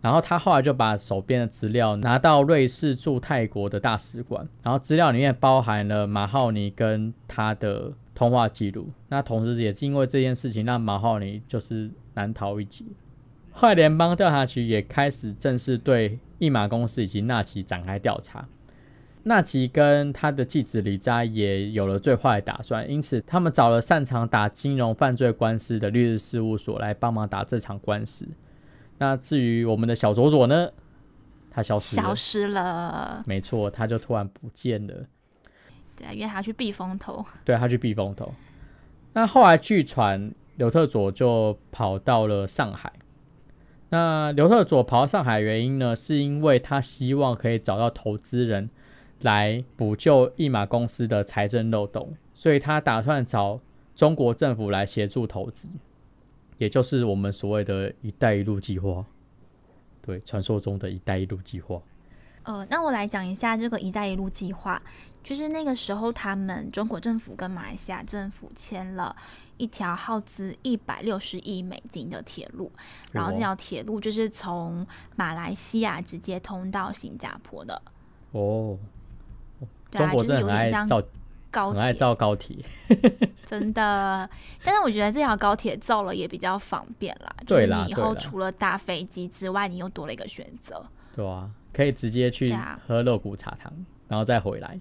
[0.00, 8.88] 然后她后来就把手边的资料拿到瑞士驻泰国的大使馆，然后资料里面包含了马浩尼跟他的通话记录。
[9.08, 12.84] 那同时也是因为这件事情，让马浩尼就是难逃一劫。
[13.58, 18.46] 后来联邦调查局也开始正式对一马公司以及纳奇展开调查。
[19.24, 28.24] 纳奇跟他的继子李扎也有了最坏的打算，因此他们找了擅长打金融犯罪官司的律师事务所来帮忙打这场官司。
[28.98, 30.70] 那至于我们的小佐佐呢，
[31.50, 33.24] 他消失了消，失了。
[33.26, 34.94] 没错，他就突然不见了。
[35.96, 37.26] 对啊，因为他去避风头。
[37.44, 38.32] 对他去避风头。
[39.14, 42.92] 那后来据传，刘特佐就跑到了上海。
[43.90, 48.68] 那刘特佐跑到上海原因呢，是因为他希望可以找到投资人
[49.22, 53.60] 来补救一马公司的财政漏洞，所以他打算找
[53.94, 55.68] 中国政府来协助投资，
[56.58, 59.04] 也就是我们所谓的一带一路计划。
[60.02, 61.80] 对，传说中的一带一路计划。
[62.44, 64.80] 呃，那我来讲一下这个“一带一路”计划，
[65.28, 69.14] 就是那个时候他们中国政府跟马来西亚政府签了
[69.58, 72.72] 一条耗资一百六十亿美金的铁路，
[73.12, 74.86] 然后这条铁路就是从
[75.16, 77.82] 马来西亚直接通到新加坡的，
[78.32, 78.78] 哦，
[79.90, 80.88] 对啊，就是中国真的很有点像
[81.50, 82.56] 高铁，造高铁。
[83.44, 84.30] 真的。
[84.64, 90.82] 但是我觉得这条高铁造了也比较方便啦，就是对你以后除了搭飞机之外，你又多了一个选择。
[91.14, 92.50] 对啊，可以直接去
[92.86, 93.70] 喝肉骨茶汤，
[94.08, 94.80] 然后再回来。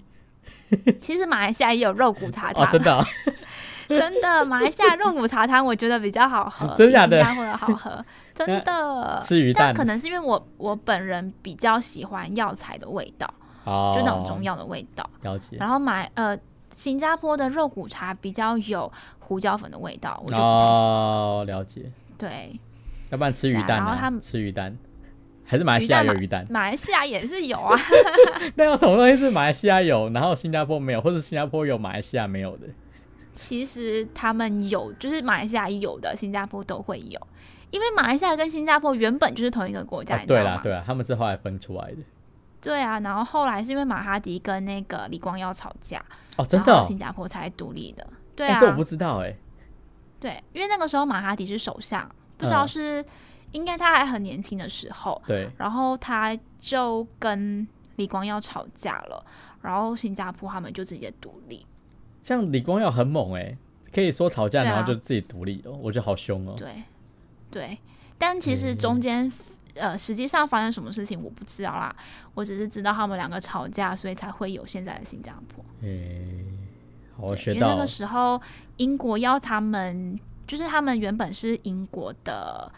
[1.02, 3.06] 其实马来西亚也有肉骨茶哦汤，，真的、哦，
[3.88, 8.04] 真的，马来西亚肉骨茶汤我觉得比较好喝， 新加坡的好喝，
[8.36, 9.20] 真的。
[9.22, 13.34] 吃鱼蛋但可能是因为我我本人比较喜欢药材的味道，
[13.64, 15.10] 哦，就那种中药的味道。
[15.22, 15.56] 了解。
[15.58, 16.38] 然后买呃
[16.76, 20.94] 新加坡的肉骨茶比较有胡椒粉的味道，我就不太喜欢。
[20.94, 21.90] 哦，了解。
[22.18, 22.60] 对，
[23.10, 24.78] 要不然吃鱼蛋、然后他们吃鱼蛋，
[25.48, 26.46] 还是马来西亚有鱼蛋？
[26.50, 27.80] 马来西亚也是有啊。
[28.56, 32.68] 那有什么东西是马来西亚有，然后新加坡没有，或者新加坡有，马来西亚没有的？
[33.34, 37.20] 其实他们有，就是马来西亚有的，新加坡都会有。
[37.70, 40.60] 因为马来西亚跟新加坡原本就是同一个国家，哦对啦？
[40.62, 41.98] 对啦，他们是后来分出来的。
[42.60, 46.04] 对啊，然后后来是因为马哈迪跟那个李光耀吵架，
[46.38, 46.82] 哦，真的、哦？
[46.82, 48.06] 新加坡才独立的。
[48.36, 49.36] 对啊，哎这我不知道哎、
[50.20, 53.06] 对，因为那个时候马哈迪是首相，不知道嗯是、
[53.58, 59.26] 应该他还很年轻的时候，对，然后他就跟李光耀吵架了，
[59.64, 61.66] 然后新加坡他们就直接独立。
[62.22, 63.58] 像李光耀很猛哎、
[63.92, 66.54] 可以说吵架啊然后就自己独立哦，我觉得好凶哦。
[66.56, 66.84] 对，
[67.50, 67.78] 对，
[68.20, 69.32] 但其实中间、
[69.74, 71.96] 呃，实际上发生什么事情我不知道啦，
[72.36, 75.66] 我只是知道他们两个吵架，所以才会有现在的新加坡。
[75.82, 76.46] 诶、
[77.16, 77.88] 好，我学到因为那个。
[77.88, 78.40] 时候
[78.76, 82.72] 英国要他们，就是他们原本是英国的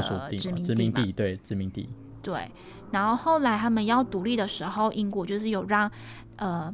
[0.00, 1.88] 的殖民地，殖民地，对，殖民地。
[2.22, 2.50] 对。
[2.92, 5.90] 然后后来他们要独立的时候，英国就是有让
[6.36, 6.72] 呃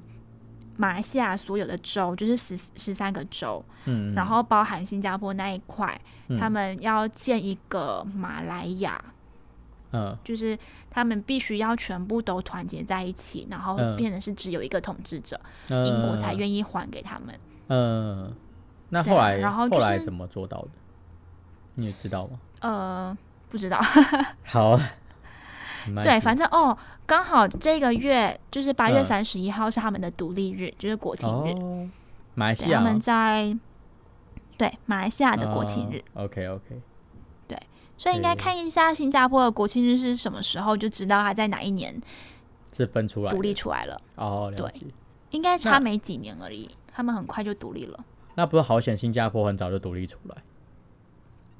[0.77, 9.03] 马来西亚所有的州，就是十十三个州，嗯，然后包含新加坡那一块，嗯他们要建一个马来亚，
[9.93, 10.59] 嗯就是
[10.91, 17.41] 他们必须要全部都团结在一起，然后嗯变成是只有一个统治者，嗯，英国才愿意还给他们。
[17.69, 18.35] 嗯，
[18.91, 20.71] 那后来然后就是后来怎么做到的？
[21.77, 22.39] 你也知道吗？
[22.61, 23.17] 呃，
[23.49, 23.79] 不知道。
[24.45, 24.79] 好，
[26.03, 31.53] 对，反正哦，刚好这个月就是八月嗯三十一号是他们的独立日，就是国庆日。
[31.53, 31.89] 哦，
[32.35, 33.57] 马来西亚对他们在
[34.57, 36.81] 对马来西亚的国庆日，OK OK，
[37.49, 37.59] 对
[37.97, 42.01] 所以应该看一下新加坡的国庆日是什么时候，就知道他在哪一年
[42.73, 44.01] 是分出来独立出来了。
[44.17, 44.71] 哦，对。
[45.31, 48.05] 应该差没几年而已，他们很快就独立了。
[48.35, 50.37] 那不是好险，新加坡很早就独立出来。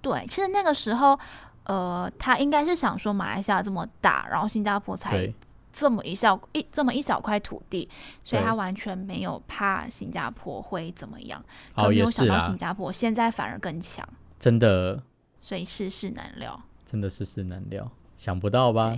[0.03, 1.19] 对，其实那个时候，
[1.65, 5.33] 呃，他应该是想说马来西亚这么大，然后新加坡才，
[5.73, 7.89] 这么一小一这么一小块土地，
[8.25, 11.43] 所以他完全没有怕新加坡会怎么样，
[11.75, 14.07] 可哦，没有想到新，加坡现在反而更强，
[14.39, 15.03] 真的
[15.41, 18.97] 所以世事难料，真的世事难料，想不到吧？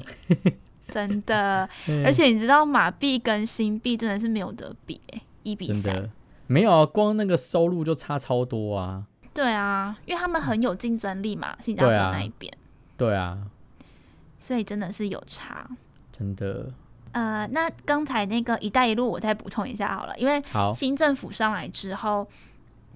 [0.89, 1.69] 真的。
[1.89, 5.83] 嗯而且你知道马币跟新币真的是没有得比、欸，一比三。
[5.83, 6.11] 真的
[6.47, 9.05] 没有啊，光那个收入就差超多啊。
[9.35, 12.53] 对啊，因为他们很有竞争力嘛，新加坡那一边，
[12.97, 13.39] 对啊，
[14.39, 15.67] 所以真的是有差。
[16.11, 16.71] 真的
[17.13, 20.43] 呃，那刚才那个“一带一路”，我再补充一下好了，因为。
[20.75, 22.27] 新政府上来之后，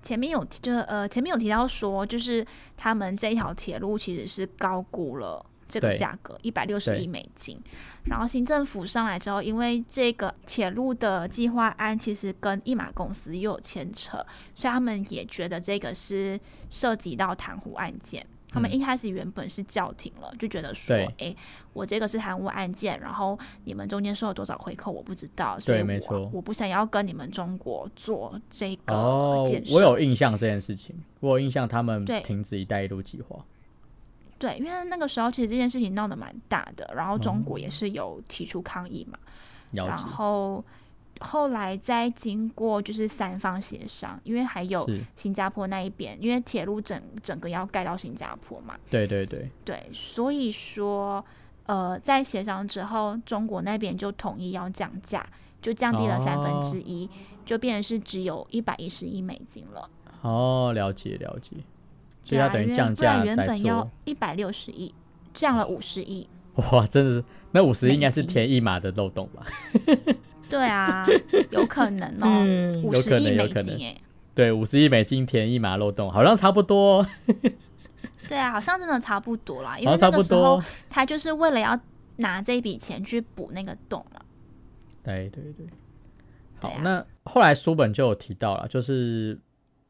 [0.02, 2.46] 前面有提就是呃，前面有提到说，就是
[2.76, 7.60] 他们这一条铁路其实是高估了这个价格一百六十亿美金。
[8.04, 14.18] 然后新政府上来之后，因为这个铁路的计划案其实跟一马公司又有牵扯，
[14.54, 16.38] 所以他们也觉得这个是
[16.70, 18.24] 涉及到贪污案件。
[18.48, 21.36] 他们嗯一开始原本是叫停了，就觉得说对，诶，
[21.72, 29.74] 我这个是贪污案件，然后你们中间收了多少回扣我不知道，所以我对没错我不想要跟你们中国做这个哦建，设。
[29.74, 33.44] 我有印象这件事情，我有印象他们对停止“一带一路”计划。
[34.38, 37.58] 对，因为那个时候其实这件事情闹得蛮大的，然后中国哦。
[37.58, 39.18] 也是有提出抗议嘛，
[39.72, 40.64] 然后
[41.20, 51.24] 后来再经过就是三方协商，因为还有，新加坡那一边，因为铁路整整个要盖到新加坡嘛，对对对，对，所以说
[51.64, 55.26] 呃，在协商之后，中国那边就统一要降价，
[55.62, 57.08] 就降低了三分之一，
[57.44, 59.88] 就变成是只有一百一十亿美金了。
[60.20, 61.56] 哦，了解了解，
[62.26, 63.88] 所以它等于降价原本要。
[64.04, 64.92] 一百六十亿，
[65.32, 66.28] 降了五十亿。
[66.72, 69.46] 哇，真的是那五十应该是填一码的漏洞吧？
[70.50, 71.06] 对啊，
[71.50, 73.96] 有可能哦，嗯五有可十亿美能有可能，金哎。
[74.34, 77.06] 对，五十亿美金填一码漏洞，好像差不多哦，
[78.28, 80.64] 对啊，好像真的差不多啦，因好为像差不那个时候多。
[80.88, 81.78] 他就是为了要
[82.16, 84.20] 拿这笔钱去补那个洞嘛。
[85.02, 85.66] 对对对，
[86.60, 89.38] 好，啊那后来书本就有提到了，就是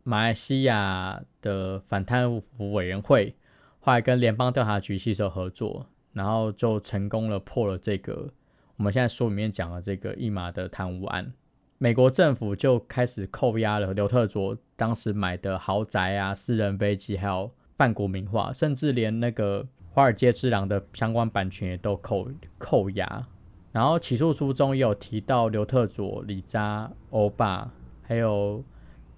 [0.09, 3.35] 马来西亚的反贪腐委员会
[3.81, 8.33] 后来跟联邦调查局携手合作，然后就成功了破了这个
[8.77, 11.33] 我们现在书里面讲的这个一马的贪污案。
[11.79, 23.27] 美国政府就开始扣押了刘特佐当时买的豪宅啊、私人飞机，还有半国名画，甚至连那个《华尔街之狼》的相关版权也都扣扣押。
[23.73, 27.69] 然后起诉书中也有提到刘特佐、李扎、欧巴，
[28.03, 28.62] 还有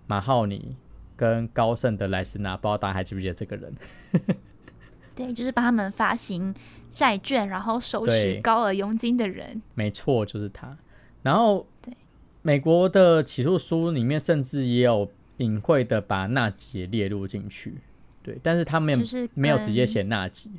[0.08, 0.74] 马浩尼
[1.14, 3.72] 跟高盛的莱斯纳，不知道大家还记不记得这个人？
[5.14, 6.54] 对，就是帮他们发行
[6.92, 9.60] 债券，然后收取高额佣金的人。
[9.74, 10.76] 没错，就是他。
[11.22, 11.92] 然后，对，
[12.42, 17.74] 美国的起诉书里面甚至也有隐晦的把纳吉也列入进去，
[18.22, 20.52] 对，但是他们就是没有直接跟写纳吉，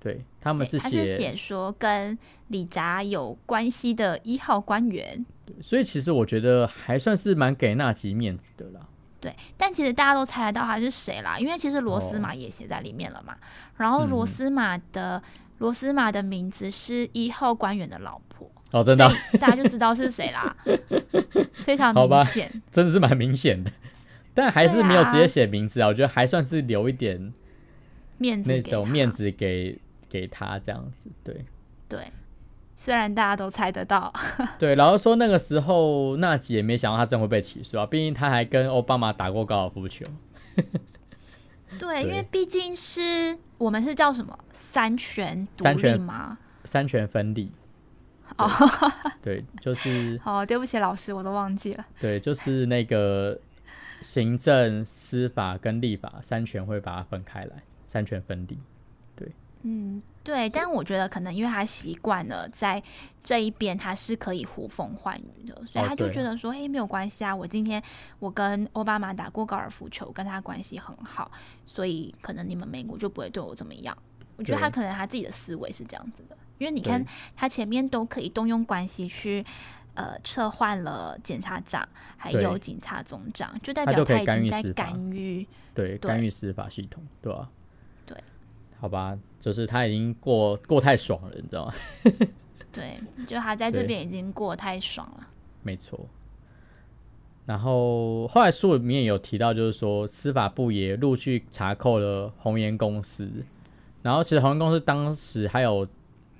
[0.00, 2.16] 对他们是写说跟
[2.48, 5.26] 李扎有关系的一号官员。
[5.60, 8.80] 所以其实我觉得还算是蛮给纳吉面子的啦。
[9.18, 13.34] 对，但其实大家都猜得到他是谁啦，因为其实罗斯哦玛也写在里面了嘛。
[13.76, 15.20] 然后罗嗯斯玛的、
[15.58, 20.54] 罗斯玛的名字是一号官员的老婆，哦，真的啊、大家就知道是谁啦，
[21.64, 22.62] 非常明显。
[22.70, 23.72] 真的是蛮明显的，
[24.34, 25.88] 但还是没有直接写名字啊。
[25.88, 27.32] 我觉得还算是留一点
[28.18, 29.78] 面子那种面子给
[30.08, 31.44] 给他这样子，对
[31.88, 32.12] 对，
[32.76, 34.12] 虽然大家都猜得到，
[34.60, 34.74] 对。
[34.74, 40.04] 然后说那个时候纳吉也没想到他真的会被起诉啊，毕竟他还跟奥巴马打过高尔夫球。
[41.78, 46.38] 对，因为对毕竟是我们是叫什么三权独立吗？
[46.64, 47.50] 三权分立。
[48.36, 48.48] 哦，
[49.22, 51.86] 对，就是 哦，对不起老师，我都忘记了。
[52.00, 53.38] 对，就是那个
[54.02, 58.58] 行政、司法跟立法三权会把它分开来，三权分立。
[59.68, 62.80] 嗯，对，但我觉得可能因为他习惯了在
[63.24, 67.82] 这一边，他是可以呼风唤雨的，所以哦他就对觉得说，哎、没有关系啊，我今天
[68.20, 71.28] 我跟奥巴马打过高尔夫球，跟他关系很好，
[71.64, 73.96] 所以可能你们美国就不会对我怎么样。
[74.36, 77.04] 我觉得他可能他自己的思维是这样子的，因为你看
[77.34, 79.44] 他前面都可以动用关系去
[79.94, 85.44] 呃撤换了检察长，还有警察总长，就代表他已经在干预。
[85.74, 87.65] 对，对干预司法系统，对吧、对，
[88.78, 91.74] 好吧，就是他已经过过太爽了，你知道吗？
[92.72, 95.26] 对，就他在这边已经过太爽了。
[95.62, 95.98] 没错。
[97.46, 103.30] 然后后来书里面有提到，就是说司法部也陆续查扣了红岩公司，
[104.02, 105.86] 然后其实红岩公司当时还有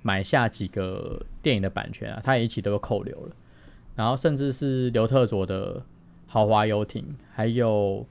[0.01, 3.35] 买下几个电影的版权啊，他也一起都有扣留了，
[3.95, 5.81] 然后甚至是刘特佐的
[6.27, 8.05] 豪华游艇，还有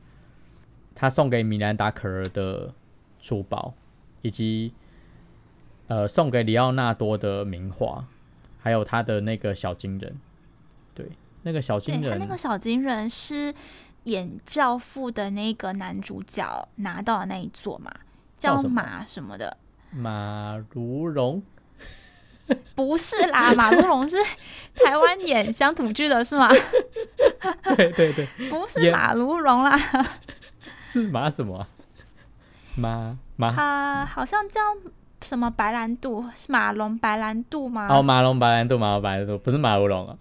[0.94, 2.72] 他送给米兰达可儿的
[3.20, 3.74] 珠宝，
[4.26, 4.72] 以及
[5.86, 8.04] 呃送给里奥纳多的名画，
[8.60, 10.16] 还有他的那个小金人，
[10.94, 11.06] 对，
[11.42, 13.54] 那个小金人，他那个小金人是
[14.04, 17.92] 演《教父》的那个男主角拿到的那一座嘛，
[18.38, 19.56] 叫马什么的。
[19.92, 21.42] 马如龙，
[22.74, 24.16] 不是啦，马如龙是
[24.74, 26.48] 台湾演乡土剧的是吗？
[27.76, 29.78] 对 对对，不是马如龙啦，
[30.88, 31.68] 是马什么啊、
[32.74, 34.60] 马马他好像叫
[35.22, 37.88] 什么白兰度，是马龙白兰度吗？
[37.90, 40.16] 哦，马龙白兰度，马龙白兰度，不是马如龙啊，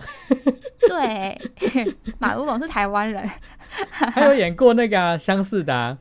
[0.87, 1.39] 对，
[2.19, 3.29] 马如龙是台湾人。
[3.91, 5.97] 还有演过那个啊、相似的、啊、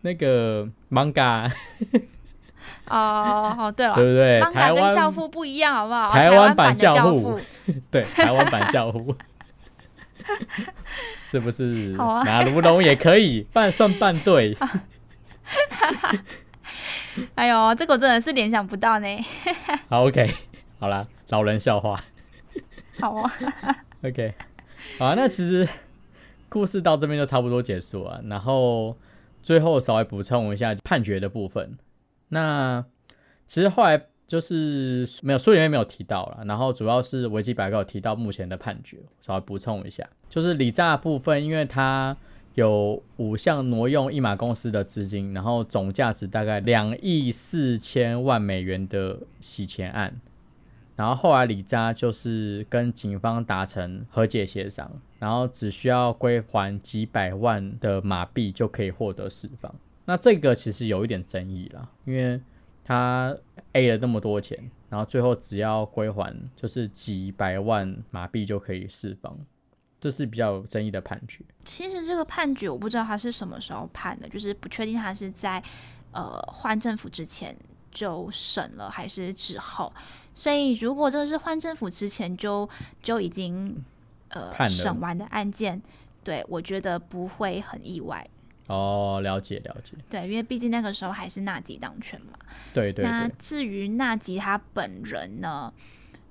[0.00, 1.48] 那个 manga，
[2.88, 4.40] 哦哦，对了，对不对？
[4.74, 6.10] 跟教父不一样，好不好？
[6.10, 7.40] 台湾湾版教父，
[7.90, 9.16] 对台湾版教父，
[11.18, 11.94] 是不是？
[11.96, 14.56] 好啊马如龙也可以，半算半对。
[17.34, 19.06] 哎呦，这个我真的是联想不到呢。
[19.88, 20.28] 好，OK，
[20.78, 22.02] 好啦，老人笑话。
[23.00, 23.30] 好哦，
[24.02, 24.34] OK，
[24.98, 25.68] 好、啊，那其实
[26.48, 28.20] 故事到这边就差不多结束了。
[28.26, 28.96] 然后
[29.42, 31.76] 最后稍微补充一下判决的部分。
[32.28, 32.84] 那
[33.46, 42.16] 其实后来就是没有书里面没有提到了，然后主要是维基百科有提到目前的判决，稍微补充一下，就是李诈的部分，因为他
[42.54, 50.20] 有五项挪用一马公司的资金，然后总价值大概两亿四千万美元的洗钱案。
[50.96, 54.88] 然后后来李渣就是跟警方达成和解协商，
[55.18, 59.74] 然后只需要归还几百万的马币就可以获得释放。
[60.04, 62.40] 那这个其实有一点争议啦，因为
[62.84, 63.36] 他
[63.72, 69.36] A 了那么多钱，然后最后只要归还就是几百万马币就可以释放，
[70.04, 71.42] 这是比较有争议的判决。
[71.64, 75.62] 其实这个判决我不知道他是什么时候判的，就是不确定他是在
[76.12, 77.56] 呃换政府之前
[77.90, 79.90] 就审了，还是之后。
[80.34, 82.68] 所以如果这个是换政府之前就
[83.02, 83.82] 就已经
[84.28, 85.80] 呃审完的案件，
[86.22, 88.28] 对我觉得不会很意外。
[88.66, 92.38] 哦，了解了解，对，因为毕竟那个时候还是纳吉当权嘛。
[92.74, 95.72] 对对那，至于纳吉他本人呢，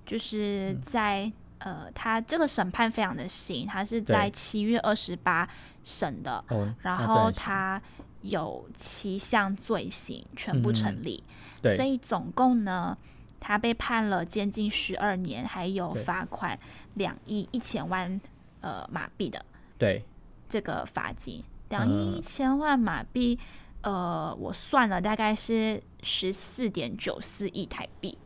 [0.06, 1.32] 就是在、
[1.64, 5.48] 呃，他这个审判非常的新，他是在七月二十八
[5.82, 7.82] 审的，哦，然后他
[8.22, 11.24] 有七项罪行全部成立，
[11.62, 11.78] 对。
[11.78, 12.98] 所以总共呢，
[13.40, 16.60] 他被判了监禁十二年，还有罚款
[16.96, 18.20] 两亿一千万
[18.60, 19.46] 呃马币的
[19.78, 20.04] 对。
[20.50, 23.40] 这个罚金，两亿嗯一千万马币，
[23.82, 28.18] 呃，我算了大概是十四点九四亿台币。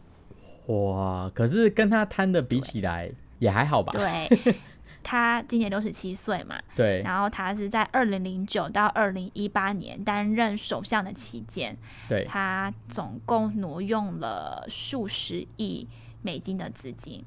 [0.65, 3.09] 哇，可是跟他贪的比起来
[3.39, 3.91] 也还好吧？
[3.93, 4.55] 对，
[5.03, 7.01] 他今年六十七岁嘛，对。
[7.03, 11.77] 然后他是在二零零九到二零一八年担任首相的期间，
[12.09, 12.25] 对。
[12.25, 15.87] 他总共挪用了数十亿
[16.21, 17.23] 美金的资金，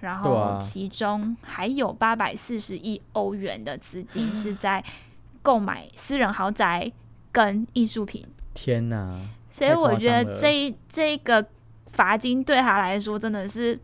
[0.00, 4.84] 然后其中还有八百四十亿欧元的资金是在
[5.40, 6.90] 购买私人豪宅
[7.32, 11.46] 跟艺术品，天哪，所以我觉得这一这个
[11.86, 13.78] 罚金对他来说真的是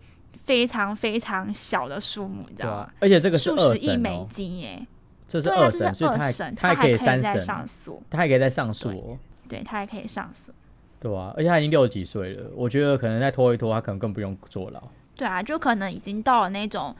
[0.50, 4.84] 非常非常小的数目，你知道吗啊？，而且这个是数二十亿美金耶，
[5.28, 9.18] 这是二审，是所以他还二审，他还还可以再，上诉，他还可以再上诉对哦。
[9.48, 10.52] 对他还可以上诉。
[10.98, 14.82] 对啊，而且他已经六十几岁了，我觉得可能再拖一拖，他可能更不用坐牢。
[15.14, 16.92] 对啊，就可能已经到了那种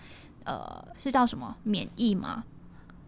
[0.45, 2.45] 呃，是叫什么免疫吗？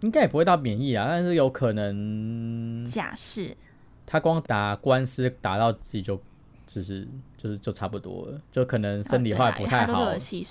[0.00, 3.56] 应该也不会到免疫啊，但是有可能假释
[4.04, 6.20] 他光打官司打到自己就
[6.66, 7.06] 就是
[7.42, 10.44] 就是就差不多了，就可能身体哦对后来不太好，他都六十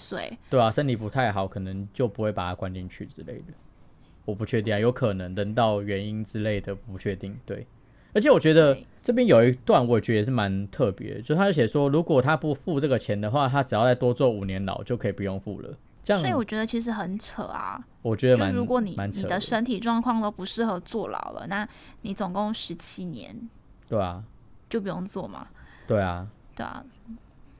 [0.50, 3.54] 对啊，身体不太好，可能就不会把他关进去之类的。
[4.26, 7.34] 我不确定啊，有可能人道原因之类的不确定。
[7.46, 7.66] 对，
[8.14, 15.74] 而且我觉得这边有一段我觉得也是蛮特别的，就他就写说，如果他不付这个钱的话，他只要再多做五年牢就可以不用付了。
[16.04, 17.82] 这样所以我觉得其实很扯啊。
[18.02, 21.66] 我觉得蛮就如果你你的身体状况都不适合坐牢了，那
[22.02, 23.50] 你总共十七年
[23.88, 24.24] 对啊，
[24.70, 25.48] 就不用坐嘛，
[25.88, 26.28] 对啊，
[26.62, 26.86] 对啊。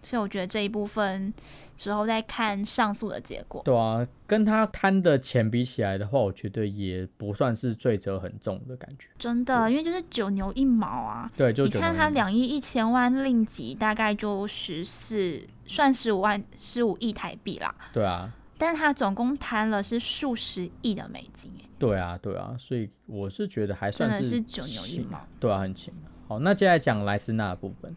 [0.04, 1.32] 所以我觉得这一部分
[1.78, 3.62] 之后再看上诉的结果。
[3.64, 9.06] 对啊，跟他贪的钱比起来的话，我觉得也不算是罪责很重的感觉。
[9.20, 11.32] 真的，因为就是九牛一毛啊。
[11.38, 17.76] 对，就你看他两亿一千万令吉，大概就十四，算十五万十五亿台币啦。
[17.94, 18.34] 对啊。
[18.58, 25.94] 但是他总共贪了是数十亿的美金，对啊，对啊，所以我是觉得还算是是九牛一毛，对啊，很轻。
[26.28, 27.96] 好，那接下来讲莱斯纳的部分。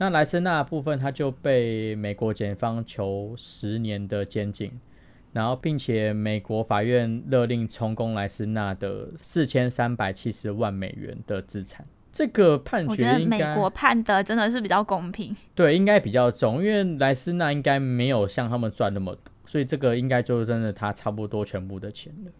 [0.00, 4.72] 那莱斯纳部分，他就被美国检方求十年的监禁，
[5.34, 11.84] 然后并且美国法院勒令充公莱斯纳的四千三百七十万美元的资产。
[12.10, 19.20] 这个判决，我觉得美国判的真的是比较公平，对，应该比较重，因为莱斯纳应该没有像他们赚那么多。
[19.44, 22.32] 所以这个应该就是真的，他差不多全部的钱了。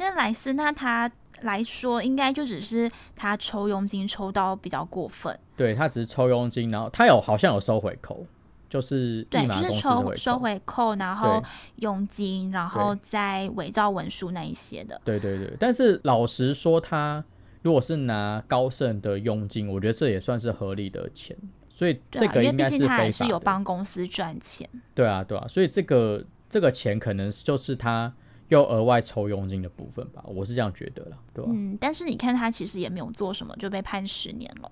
[0.00, 1.08] 因为莱斯纳他
[1.42, 5.38] 来说，应该就只是他抽佣金抽到比较过分。
[5.56, 8.26] 对他只是抽佣金，然后他有好像有收回扣，
[8.68, 11.42] 就是对，就是抽收回扣，然后
[11.76, 15.00] 佣金，然后再伪造文书那一些的。
[15.04, 17.22] 对对对，但是老实说，他
[17.62, 21.36] 如果是拿高盛的佣金，我觉得这也算是合理的钱。
[21.72, 24.68] 所以这个应该是还是有帮公司赚钱。
[24.94, 28.12] 对啊，对啊，所以这个这个钱可能就是他
[28.50, 31.50] 又额外抽佣金的部分吧，我是这样觉得啦，对吧？
[31.54, 34.70] 嗯，但是你看他其实也没有做什么，就被判十年了。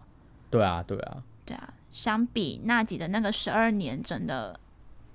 [0.51, 4.59] 对啊，对啊，对啊，相比纳吉的那个十二年，真的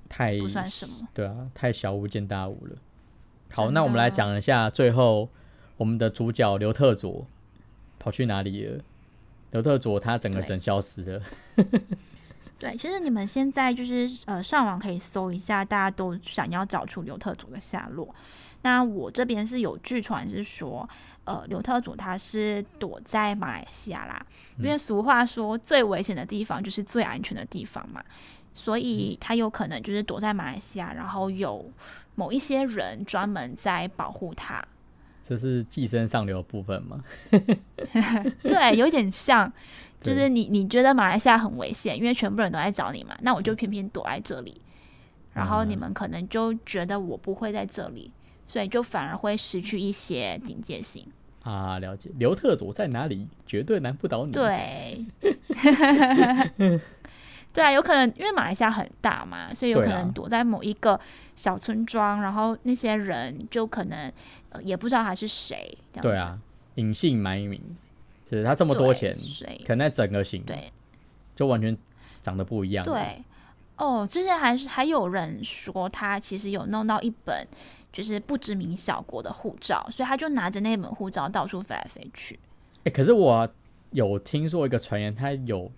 [0.07, 1.07] 太不算什么。
[1.13, 2.77] 对啊，太小巫见大巫了。
[3.51, 5.29] 好，那我们来讲一下最后
[5.75, 7.27] 我们的主角刘特佐
[7.99, 8.81] 跑去哪里了。
[9.51, 11.21] 刘特佐他整个人消失了。
[12.57, 18.07] 对，其实你们现在就是呃上网可以搜一下，大家都想要找出刘特佐的下落。
[18.63, 20.89] 那我这边是有据传是说，
[21.25, 24.25] 呃，刘特佐他是躲在马来西亚啦，
[24.57, 28.03] 因为俗话说最危险的地方就是最安全的地方嘛，
[28.53, 31.71] 所以他有可能就是躲在马来西亚，然后有
[32.15, 34.63] 某一些人专门在保护他。
[35.25, 37.01] 这是寄生上流部分吗？
[38.43, 39.51] 对，有点像，
[40.03, 44.61] 就是你你觉得马来西亚很危险，因为全部人都在找你嘛，那我就偏偏躲在这里，
[45.33, 48.11] 然后你们可能就觉得我不会在这里，
[48.53, 51.03] 所以就反而会失去一些警戒性
[51.41, 51.79] 啊。
[51.79, 54.31] 了解，刘特佐在哪里，绝对难不倒你。
[54.31, 55.03] 对。
[57.51, 60.99] 对啊，有可能因为马来西亚很大嘛，所以有可能躲在某一个
[61.35, 64.11] 小村庄，然后那些人就可能
[64.49, 65.75] 呃也不知道他是谁。
[66.01, 66.39] 对啊，
[66.75, 67.59] 隐姓埋名，
[68.29, 69.17] 就是他这么多钱，
[69.65, 70.71] 可能在整个行，对，
[71.35, 71.75] 就完全
[72.21, 72.83] 长得不一样。
[72.83, 73.23] 对，
[73.77, 77.47] 哦，之前还是还有人说他其实有弄到一本
[77.93, 82.37] 就是不知名小国的护照，所以他就拿着那本护照到处飞来飞去。
[82.83, 83.47] 哎，可是我
[83.91, 85.71] 有听说一个传言，他有。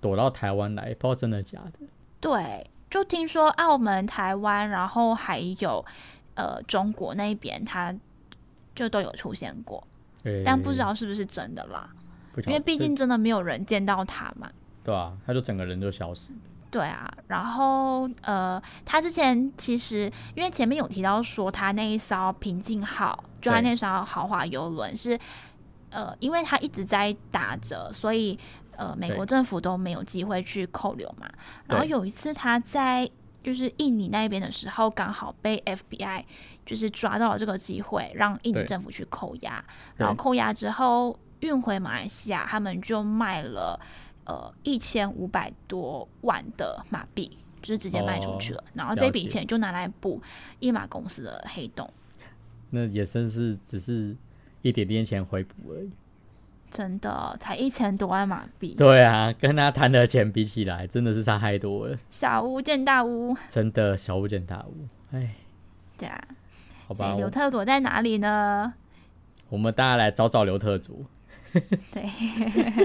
[0.00, 1.86] 躲到台湾来，不知道真的假的。
[2.20, 5.84] 对，就听说澳门、台湾，然后还有
[6.36, 7.92] 呃中国那边，他
[8.76, 9.84] 就都有出现过，
[10.44, 11.90] 但不知道是不是真的啦。
[12.46, 14.48] 因为毕竟真的没有人见到他嘛。
[14.84, 16.30] 对啊，他就整个人就消失。
[16.70, 25.18] 对啊，然后呃，他之前其实因为前面有提到说，他那一艘平静号，就他那艘豪华游轮是
[25.90, 28.38] 呃，因为他一直在打折，所以。
[28.78, 31.28] 呃，美国政府都没有机会去扣留嘛。
[31.66, 33.10] 然后有一次他在
[33.42, 36.22] 就是印尼那边的时候，刚好被 FBI
[36.64, 39.64] 就是抓到了这个机会，让印尼政府去扣押。
[39.96, 43.76] 然后扣押之后运回马来西亚，他们就卖了
[44.28, 48.62] 呃一千五百多万的马币，就是直接卖出去了。
[48.74, 50.22] 然后这笔钱就拿来补
[50.60, 51.90] 一马公司的黑洞。
[52.70, 54.14] 那也算是只是
[54.62, 55.90] 一点点钱回补而已。
[56.70, 61.96] 真的才一千多万马币，对啊，跟他谈的钱比起来，真的是差太多了。
[62.10, 65.34] 小巫见大巫，真的小巫见大巫，哎，
[65.96, 66.22] 对啊，
[66.86, 67.14] 好吧。
[67.16, 68.74] 刘特佐在哪里呢？
[69.48, 70.94] 我们大家来找找刘特佐。
[71.92, 72.08] 对，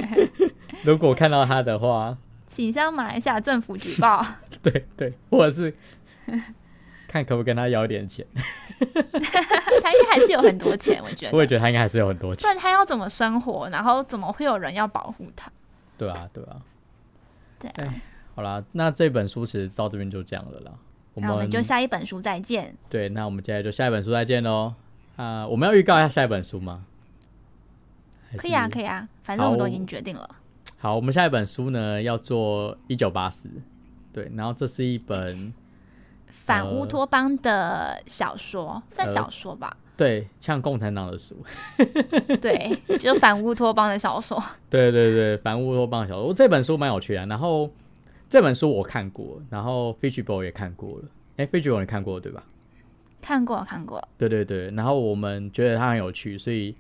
[0.83, 4.25] 如果看到他的话，请向马来西亚政府举报。
[4.61, 5.73] 对对，或者是。
[7.07, 11.37] 看可不可以跟他要点钱，他应该还是有很多钱，我觉得。
[11.37, 12.41] 我也觉得他应该还是有很多钱。
[12.41, 13.69] 不然他要怎么生活？
[13.69, 15.51] 然后怎么会有人要保护他？
[15.95, 16.57] 对啊，对啊，
[17.59, 17.69] 对。
[17.69, 17.93] 啊，
[18.33, 20.71] 好啦，那这本书其实到这边就这样了啦。
[21.13, 22.75] 我们就下一本书再见。
[22.89, 24.73] 对，那我们接下来就下一本书再见喽。
[25.15, 26.83] 啊，我们要预告一下下一本书吗？
[28.37, 30.29] 可以啊，可以啊，反正我们都已经决定了。
[30.77, 33.49] 好，我们下一本书呢要做一九八四。
[34.11, 35.53] 对，然后这是一本。
[36.27, 39.77] 反乌托邦的小说算小说吧？
[39.95, 41.37] 对，像共产党的书。
[42.41, 44.37] 对，就反乌托邦的小说。
[44.69, 47.25] 对对对，反乌托邦的小说，这本书蛮有趣的。
[47.27, 47.71] 然后
[48.27, 51.05] 这本书我看过，然后 Fishbowl 也看过了。
[51.37, 52.43] 哎，Fishbowl 你看过对吧？
[53.21, 54.05] 看过，看过。
[54.17, 56.75] 对对对，然后我们觉得它很有趣，所以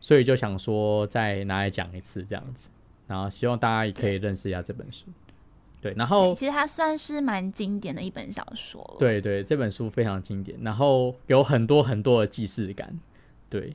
[0.00, 2.68] 所以就想说再拿来讲一次这样子，
[3.06, 5.06] 然后希望大家也可以认识一下这本书。
[5.82, 8.96] 对，然后其实它算是蛮经典的一本小说。
[8.98, 12.98] 对对，这本书非常经典，然后有很多很多的既视感。
[13.48, 13.74] 对，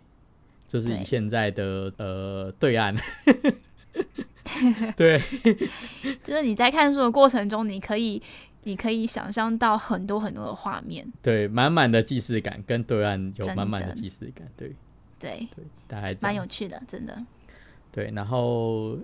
[0.68, 2.96] 就是以现在的呃对岸。
[4.96, 5.20] 对，
[6.24, 8.22] 就是你在看书的过程中，你可以
[8.64, 11.12] 你可以想象到很多很多的画面。
[11.24, 14.48] 对，满满的既视感，跟对岸有满满的既视感。
[14.56, 14.76] 对
[15.20, 17.18] 对对，大概蛮有趣的，真的。
[17.92, 18.98] 对，然后。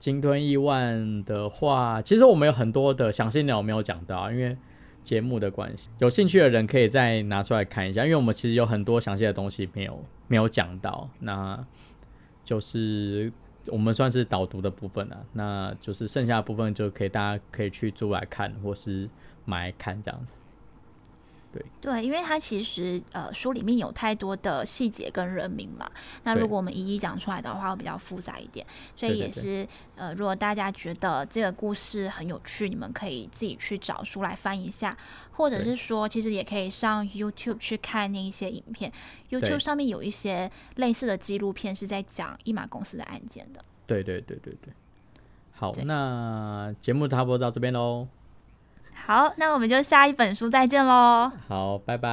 [0.00, 4.54] 鲸吞亿万的话，其实我们有很多的详细内容没有讲到，因为
[5.02, 5.88] 节目的关系。
[5.98, 11.08] 有兴趣的人可以再拿出来看一下，因为我们其实有很多详细的东西没有没有讲到。
[11.20, 11.66] 那
[12.44, 13.32] 就是
[13.68, 19.08] 我们算是导读的部分了，那就是剩下的部分就可以大家可以去租来看，或是
[19.46, 20.34] 买来看这样子。
[21.54, 21.64] 对。
[21.80, 25.88] 对，因为它其实呃书里面有太多的细节跟人名嘛，
[26.24, 34.96] 那如果我们一一讲出来的话，会比较复杂一点，所以也是呃，如果大家觉得这个故事很有趣，你们可以自己去找书来翻一下，
[35.32, 38.90] 或者是说，其实也可以上 YouTube 去看那一些影片
[39.30, 43.64] ，YouTube 上面有一些类似的纪录片是在讲一马公司的案件的。
[43.86, 44.72] 对对对对对，
[45.52, 48.08] 好，那节目差不多到这边喽。
[48.94, 51.30] 好，那我们就下一本书再见喽。
[51.46, 52.08] 好，拜拜。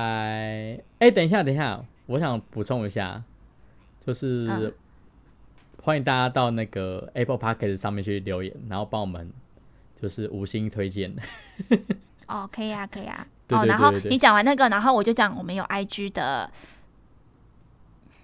[0.99, 3.23] 哎，等一下，等一下，我想补充一下，
[4.05, 4.73] 就是
[5.82, 9.32] 欢迎大家到那个 Apple Podcast 上面去留言，然后帮我们
[10.01, 11.15] 就是五星推荐。
[12.27, 13.25] 哦，可以啊，可以啊。
[13.49, 16.49] 哦，然后你讲完那个，然后我就讲我们有 IG 的，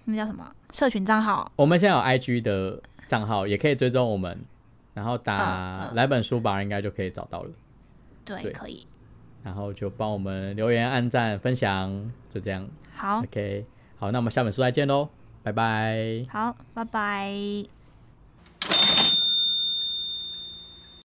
[0.04, 1.50] 那叫什么社群账号？
[1.56, 4.38] 我们现在有 IG 的账号，也可以追踪我们，
[4.94, 7.50] 然后打来本书吧，应该就可以找到了。
[8.36, 8.86] 对，可以。
[9.44, 12.68] 然后就帮我们留言、按赞、分享，就这样。
[12.94, 13.64] 好，OK，
[13.96, 15.08] 好，那我们下本书再见喽，
[15.42, 16.26] 拜拜。
[16.28, 17.77] 好，拜拜。